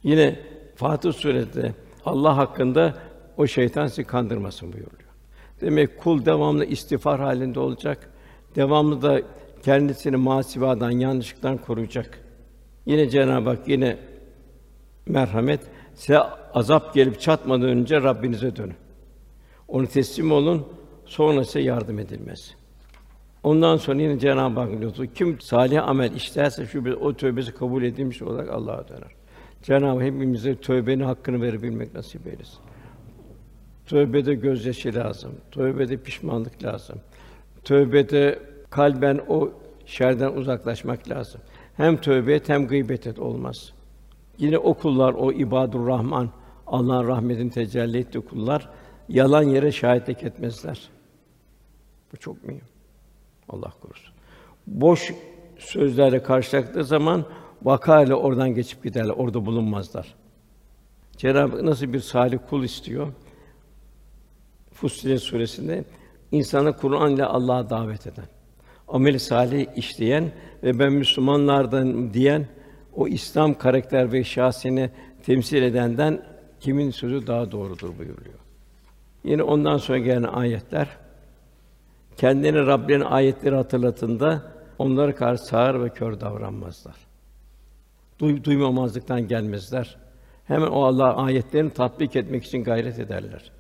Yine 0.03 0.39
Fatih 0.75 1.13
Suresi'nde 1.13 1.73
Allah 2.05 2.37
hakkında 2.37 2.93
o 3.37 3.47
şeytan 3.47 3.87
sizi 3.87 4.03
kandırmasın 4.03 4.73
buyuruyor. 4.73 5.09
Demek 5.61 5.99
kul 5.99 6.25
devamlı 6.25 6.65
istiğfar 6.65 7.19
halinde 7.19 7.59
olacak. 7.59 8.09
Devamlı 8.55 9.01
da 9.01 9.21
kendisini 9.63 10.15
masivadan, 10.15 10.91
yanlışlıktan 10.91 11.57
koruyacak. 11.57 12.19
Yine 12.85 13.09
Cenab-ı 13.09 13.49
Hak 13.49 13.67
yine 13.67 13.97
merhamet 15.05 15.59
size 15.93 16.19
azap 16.53 16.93
gelip 16.93 17.21
çatmadan 17.21 17.69
önce 17.69 18.01
Rabbinize 18.01 18.55
dönün. 18.55 18.75
Onu 19.67 19.87
teslim 19.87 20.31
olun, 20.31 20.67
sonra 21.05 21.45
size 21.45 21.59
yardım 21.59 21.99
edilmez. 21.99 22.55
Ondan 23.43 23.77
sonra 23.77 24.01
yine 24.01 24.19
Cenab-ı 24.19 24.59
Hak 24.59 24.81
lütfu 24.81 25.05
kim 25.13 25.41
salih 25.41 25.87
amel 25.87 26.15
işlerse 26.15 26.65
şu 26.65 26.85
bir 26.85 26.91
o 26.91 27.13
tövbesi 27.13 27.51
kabul 27.51 27.83
edilmiş 27.83 28.21
olarak 28.21 28.49
Allah'a 28.49 28.87
döner. 28.87 29.11
Cenab-ı 29.63 29.87
Hak 29.87 30.01
hepimize 30.01 30.55
tövbenin 30.55 31.03
hakkını 31.03 31.41
verebilmek 31.41 31.93
nasip 31.93 32.27
eylesin. 32.27 32.59
Tövbede 33.85 34.35
gözyaşı 34.35 34.95
lazım. 34.95 35.31
Tövbede 35.51 35.97
pişmanlık 35.97 36.63
lazım. 36.63 36.99
Tövbede 37.65 38.39
kalben 38.69 39.21
o 39.27 39.51
şerden 39.85 40.31
uzaklaşmak 40.31 41.09
lazım. 41.09 41.41
Hem 41.77 41.97
tövbe 41.97 42.33
et 42.33 42.49
hem 42.49 42.67
gıybet 42.67 43.07
et 43.07 43.19
olmaz. 43.19 43.73
Yine 44.37 44.57
o 44.57 44.73
kullar, 44.73 45.13
o 45.13 45.31
ibadur 45.31 45.87
Rahman, 45.87 46.29
Allah'ın 46.67 47.07
rahmetini 47.07 47.51
tecelli 47.51 47.97
ettiği 47.97 48.21
kullar 48.21 48.69
yalan 49.09 49.43
yere 49.43 49.71
şahitlik 49.71 50.23
etmezler. 50.23 50.89
Bu 52.13 52.17
çok 52.17 52.43
mühim. 52.43 52.61
Allah 53.49 53.71
korusun. 53.81 54.13
Boş 54.67 55.13
sözlerle 55.57 56.23
karşılaştığı 56.23 56.83
zaman 56.83 57.25
vakayla 57.63 58.15
oradan 58.15 58.55
geçip 58.55 58.83
giderler, 58.83 59.13
orada 59.17 59.45
bulunmazlar. 59.45 60.15
Cenab-ı 61.17 61.55
Hak 61.55 61.63
nasıl 61.63 61.93
bir 61.93 61.99
salih 61.99 62.37
kul 62.49 62.63
istiyor? 62.63 63.13
Fussilet 64.71 65.21
suresinde 65.21 65.83
insanı 66.31 66.77
Kur'an 66.77 67.11
ile 67.11 67.25
Allah'a 67.25 67.69
davet 67.69 68.07
eden, 68.07 68.25
amel 68.87 69.19
salih 69.19 69.67
işleyen 69.75 70.31
ve 70.63 70.79
ben 70.79 70.93
Müslümanlardan 70.93 72.13
diyen 72.13 72.47
o 72.93 73.07
İslam 73.07 73.53
karakter 73.53 74.11
ve 74.11 74.23
şahsini 74.23 74.89
temsil 75.25 75.61
edenden 75.61 76.21
kimin 76.59 76.91
sözü 76.91 77.27
daha 77.27 77.51
doğrudur 77.51 77.97
buyuruyor. 77.97 78.39
Yine 79.23 79.43
ondan 79.43 79.77
sonra 79.77 79.97
gelen 79.97 80.23
ayetler 80.23 80.87
kendini 82.17 82.65
Rabbinin 82.65 83.01
ayetleri 83.01 83.55
hatırlatında 83.55 84.41
onlara 84.79 85.15
karşı 85.15 85.43
sağır 85.43 85.83
ve 85.83 85.89
kör 85.89 86.19
davranmazlar. 86.19 86.95
Duy, 88.19 88.43
duymamazlıktan 88.43 89.27
gelmezler. 89.27 89.97
Hemen 90.45 90.67
o 90.67 90.83
Allah 90.83 91.15
ayetlerini 91.15 91.69
tatbik 91.69 92.15
etmek 92.15 92.43
için 92.43 92.63
gayret 92.63 92.99
ederler. 92.99 93.51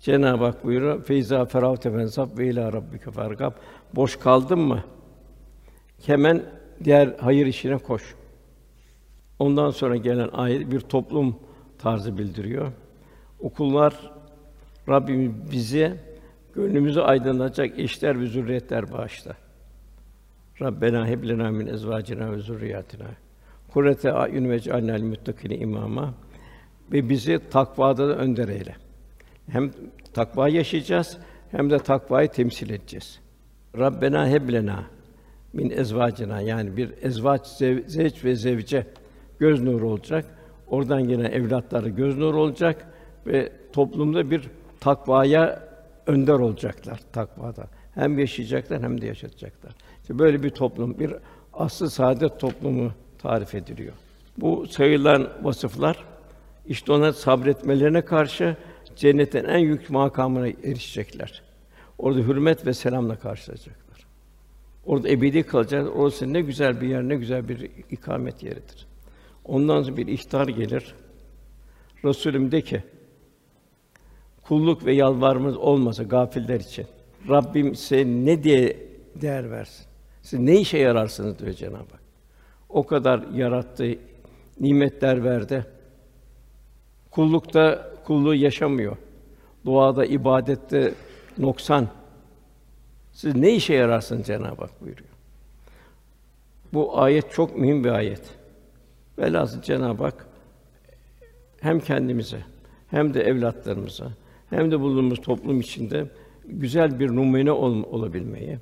Cenab-ı 0.00 0.44
Hak 0.44 0.64
buyuruyor: 0.64 1.02
"Feyza 1.02 1.44
feravte 1.44 1.90
fensab 1.92 2.38
ve 2.38 2.46
ila 2.46 2.72
rabbike 2.72 3.10
fargab." 3.10 3.52
Boş 3.94 4.16
kaldın 4.16 4.58
mı? 4.58 4.84
Hemen 6.06 6.42
diğer 6.84 7.14
hayır 7.20 7.46
işine 7.46 7.78
koş. 7.78 8.14
Ondan 9.38 9.70
sonra 9.70 9.96
gelen 9.96 10.28
ayet 10.32 10.72
bir 10.72 10.80
toplum 10.80 11.36
tarzı 11.78 12.18
bildiriyor. 12.18 12.72
Okullar 13.40 14.12
Rabbimiz 14.88 15.52
bize 15.52 15.96
gönlümüzü 16.54 17.00
aydınlatacak 17.00 17.78
eşler 17.78 18.20
ve 18.20 18.26
zürriyetler 18.26 18.92
bağışla. 18.92 19.32
Rabbena 20.60 21.06
heb 21.06 21.28
lena 21.28 21.50
min 21.50 21.66
ezvacina 21.66 22.32
ve 22.32 22.38
zurriyatina 22.38 23.06
kurrete 23.72 24.12
a'yun 24.12 24.50
ve 24.50 24.60
cealnel 24.60 25.02
muttaqine 25.02 25.56
imama 25.56 26.14
ve 26.92 27.08
bizi 27.08 27.40
takvada 27.50 28.08
da 28.08 28.16
önder 28.16 28.48
eyle. 28.48 28.76
Hem 29.52 29.70
takva 30.14 30.48
yaşayacağız 30.48 31.18
hem 31.50 31.70
de 31.70 31.78
takvayı 31.78 32.28
temsil 32.28 32.70
edeceğiz. 32.70 33.20
Rabbena 33.78 34.28
heb 34.28 34.52
lena 34.52 34.84
min 35.52 35.70
ezvacina 35.70 36.40
yani 36.40 36.76
bir 36.76 36.90
ezvaç 37.02 37.46
zev, 37.46 37.86
zevç 37.86 38.24
ve 38.24 38.34
zevce 38.34 38.86
göz 39.38 39.62
nuru 39.62 39.88
olacak. 39.88 40.24
Oradan 40.66 41.08
gelen 41.08 41.30
evlatları 41.32 41.88
göz 41.88 42.18
nuru 42.18 42.40
olacak 42.40 42.86
ve 43.26 43.52
toplumda 43.72 44.30
bir 44.30 44.50
takvaya 44.80 45.68
önder 46.06 46.34
olacaklar 46.34 47.00
takvada. 47.12 47.66
Hem 47.94 48.18
yaşayacaklar 48.18 48.82
hem 48.82 49.00
de 49.00 49.06
yaşatacaklar. 49.06 49.72
İşte 50.02 50.18
böyle 50.18 50.42
bir 50.42 50.50
toplum, 50.50 50.98
bir 50.98 51.14
aslı 51.52 51.90
saadet 51.90 52.40
toplumu 52.40 52.92
tarif 53.18 53.54
ediliyor. 53.54 53.94
Bu 54.36 54.66
sayılan 54.66 55.28
vasıflar 55.42 56.04
işte 56.66 56.92
ona 56.92 57.12
sabretmelerine 57.12 58.02
karşı 58.02 58.56
cennetin 59.00 59.44
en 59.44 59.58
yüksek 59.58 59.90
makamına 59.90 60.48
erişecekler. 60.48 61.42
Orada 61.98 62.18
hürmet 62.18 62.66
ve 62.66 62.74
selamla 62.74 63.18
karşılayacaklar. 63.18 64.06
Orada 64.86 65.08
ebedi 65.08 65.42
kalacaklar. 65.42 65.92
Orası 65.92 66.32
ne 66.32 66.40
güzel 66.40 66.80
bir 66.80 66.88
yer, 66.88 67.02
ne 67.02 67.16
güzel 67.16 67.48
bir 67.48 67.70
ikamet 67.90 68.42
yeridir. 68.42 68.86
Ondan 69.44 69.82
sonra 69.82 69.96
bir 69.96 70.06
ihtar 70.06 70.48
gelir. 70.48 70.94
Resulüm 72.04 72.52
de 72.52 72.60
ki, 72.60 72.82
kulluk 74.42 74.84
ve 74.86 74.94
yalvarmamız 74.94 75.56
olmasa 75.56 76.02
gafiller 76.02 76.60
için 76.60 76.86
Rabbim 77.28 77.74
size 77.74 78.04
ne 78.04 78.42
diye 78.42 78.76
değer 79.14 79.50
versin? 79.50 79.86
Siz 80.22 80.38
ne 80.38 80.60
işe 80.60 80.78
yararsınız 80.78 81.38
diyor 81.38 81.52
Cenab-ı 81.52 81.76
Hak. 81.76 82.00
O 82.68 82.86
kadar 82.86 83.28
yarattı, 83.34 83.94
nimetler 84.60 85.24
verdi. 85.24 85.66
Kullukta 87.10 87.90
kulluğu 88.10 88.34
yaşamıyor. 88.34 88.96
Duada, 89.64 90.04
ibadette 90.04 90.94
noksan. 91.38 91.88
Siz 93.12 93.34
ne 93.36 93.54
işe 93.54 93.74
yararsınız 93.74 94.26
Cenab-ı 94.26 94.62
Hak 94.62 94.80
buyuruyor. 94.80 95.10
Bu 96.72 97.00
ayet 97.00 97.32
çok 97.32 97.56
mühim 97.56 97.84
bir 97.84 97.88
ayet. 97.88 98.22
Velhâsıl 99.18 99.62
Cenab-ı 99.62 100.02
Hak 100.04 100.26
hem 101.60 101.80
kendimize 101.80 102.38
hem 102.88 103.14
de 103.14 103.22
evlatlarımıza 103.22 104.12
hem 104.50 104.70
de 104.70 104.80
bulunduğumuz 104.80 105.20
toplum 105.20 105.60
içinde 105.60 106.06
güzel 106.44 107.00
bir 107.00 107.08
numune 107.08 107.52
ol, 107.52 107.82
olabilmeyi 107.90 108.58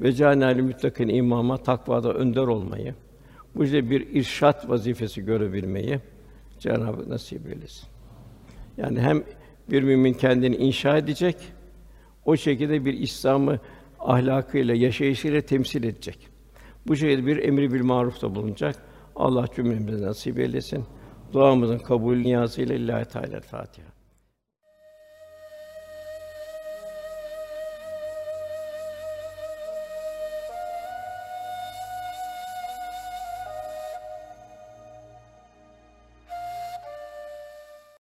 ve 0.00 0.12
canali 0.12 0.62
müttakin 0.62 1.08
imama 1.08 1.56
takvada 1.56 2.12
önder 2.12 2.46
olmayı 2.46 2.94
bu 3.54 3.64
işte 3.64 3.90
bir 3.90 4.14
irşat 4.14 4.68
vazifesi 4.68 5.24
görebilmeyi 5.24 6.00
Cenab-ı 6.58 6.96
Hak 6.96 7.06
nasip 7.06 7.46
eylesin. 7.46 7.95
Yani 8.76 9.00
hem 9.00 9.22
bir 9.70 9.82
mümin 9.82 10.12
kendini 10.12 10.56
inşa 10.56 10.96
edecek, 10.98 11.36
o 12.24 12.36
şekilde 12.36 12.84
bir 12.84 12.94
İslam'ı 12.94 13.58
ahlakıyla, 14.00 14.74
yaşayışıyla 14.74 15.40
temsil 15.40 15.84
edecek. 15.84 16.28
Bu 16.86 16.96
şekilde 16.96 17.26
bir 17.26 17.36
emri 17.44 17.72
bil 17.72 17.82
marufta 17.82 18.34
bulunacak. 18.34 18.76
Allah 19.16 19.46
cümlemize 19.56 20.06
nasip 20.06 20.38
eylesin. 20.38 20.84
Duamızın 21.32 21.78
kabul 21.78 22.16
niyazıyla 22.16 22.74
İllahi 22.74 23.04
Teala 23.04 23.40
Fatiha. 23.40 23.95